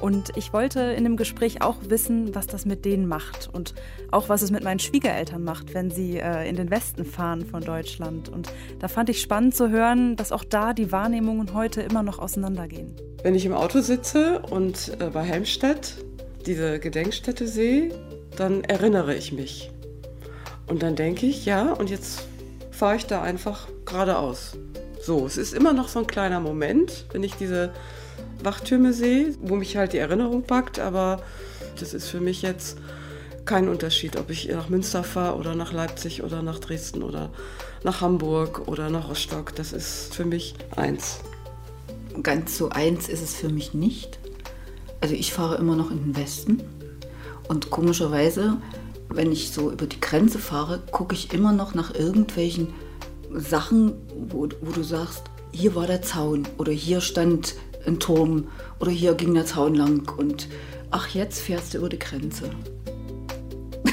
[0.00, 3.74] Und ich wollte in dem Gespräch auch wissen, was das mit denen macht und
[4.10, 7.62] auch was es mit meinen Schwiegereltern macht, wenn sie äh, in den Westen fahren von
[7.62, 8.30] Deutschland.
[8.30, 12.18] Und da fand ich spannend zu hören, dass auch da die Wahrnehmungen heute immer noch
[12.18, 12.96] auseinandergehen.
[13.22, 16.02] Wenn ich im Auto sitze und äh, bei Helmstedt
[16.46, 17.90] diese Gedenkstätte sehe,
[18.34, 19.73] dann erinnere ich mich
[20.66, 22.22] und dann denke ich, ja, und jetzt
[22.70, 24.56] fahre ich da einfach geradeaus.
[25.02, 27.72] So, es ist immer noch so ein kleiner Moment, wenn ich diese
[28.42, 31.22] Wachtürme sehe, wo mich halt die Erinnerung packt, aber
[31.78, 32.78] das ist für mich jetzt
[33.44, 37.30] kein Unterschied, ob ich nach Münster fahre oder nach Leipzig oder nach Dresden oder
[37.82, 39.54] nach Hamburg oder nach Rostock.
[39.54, 41.20] Das ist für mich eins.
[42.22, 44.18] Ganz so eins ist es für mich nicht.
[45.00, 46.62] Also ich fahre immer noch in den Westen
[47.48, 48.56] und komischerweise
[49.14, 52.68] wenn ich so über die Grenze fahre, gucke ich immer noch nach irgendwelchen
[53.32, 53.94] Sachen,
[54.28, 57.54] wo, wo du sagst, hier war der Zaun oder hier stand
[57.86, 58.48] ein Turm
[58.80, 60.48] oder hier ging der Zaun lang und
[60.90, 62.50] ach, jetzt fährst du über die Grenze.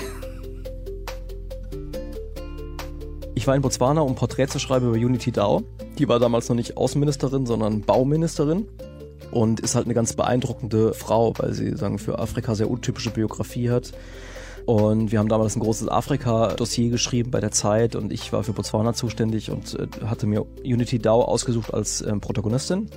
[3.34, 5.64] Ich war in Botswana, um ein Porträt zu schreiben über Unity Dao.
[5.98, 8.68] Die war damals noch nicht Außenministerin, sondern Bauministerin
[9.32, 13.72] und ist halt eine ganz beeindruckende Frau, weil sie sagen für Afrika sehr untypische Biografie
[13.72, 13.94] hat.
[14.66, 18.54] Und wir haben damals ein großes Afrika-Dossier geschrieben bei der Zeit und ich war für
[18.54, 22.90] Botswana zuständig und äh, hatte mir Unity DAO ausgesucht als ähm, Protagonistin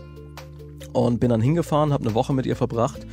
[0.93, 3.07] und bin dann hingefahren, habe eine Woche mit ihr verbracht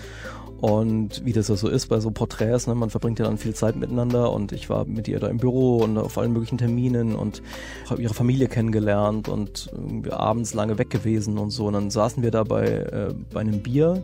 [0.62, 3.56] und wie das ja so ist bei so Porträts, ne, man verbringt ja dann viel
[3.56, 7.16] Zeit miteinander und ich war mit ihr da im Büro und auf allen möglichen Terminen
[7.16, 7.42] und
[7.90, 11.66] habe ihre Familie kennengelernt und irgendwie abends lange weg gewesen und so.
[11.66, 14.04] Und dann saßen wir da bei, äh, bei einem Bier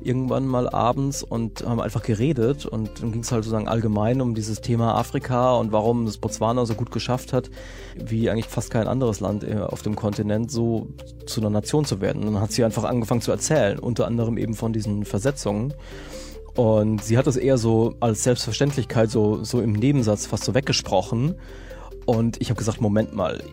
[0.00, 4.34] irgendwann mal abends und haben einfach geredet und dann ging es halt sozusagen allgemein um
[4.34, 7.50] dieses Thema Afrika und warum das Botswana so gut geschafft hat,
[7.96, 10.88] wie eigentlich fast kein anderes Land äh, auf dem Kontinent so
[11.26, 12.22] zu einer Nation zu werden.
[12.24, 15.74] Und dann hat sie einfach angefangen zu erzählen, unter anderem eben von diesen Versetzungen.
[16.58, 21.36] Und sie hat das eher so als Selbstverständlichkeit so, so im Nebensatz fast so weggesprochen.
[22.04, 23.44] Und ich habe gesagt, Moment mal,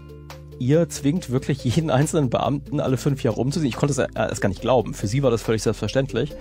[0.57, 3.69] ihr zwingt wirklich jeden einzelnen Beamten alle fünf Jahre umzusehen.
[3.69, 4.95] Ich konnte es erst gar nicht glauben.
[4.95, 6.31] Für sie war das völlig selbstverständlich.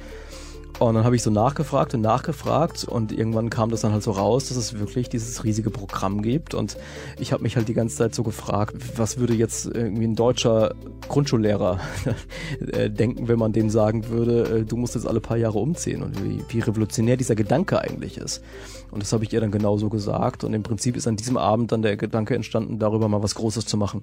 [0.81, 4.11] Und dann habe ich so nachgefragt und nachgefragt und irgendwann kam das dann halt so
[4.11, 6.53] raus, dass es wirklich dieses riesige Programm gibt.
[6.53, 6.77] Und
[7.19, 10.75] ich habe mich halt die ganze Zeit so gefragt, was würde jetzt irgendwie ein deutscher
[11.09, 11.79] Grundschullehrer
[12.73, 16.03] äh, denken, wenn man dem sagen würde, äh, du musst jetzt alle paar Jahre umziehen
[16.03, 18.43] und wie, wie revolutionär dieser Gedanke eigentlich ist.
[18.91, 20.43] Und das habe ich ihr dann genauso gesagt.
[20.43, 23.67] Und im Prinzip ist an diesem Abend dann der Gedanke entstanden, darüber mal was Großes
[23.67, 24.03] zu machen.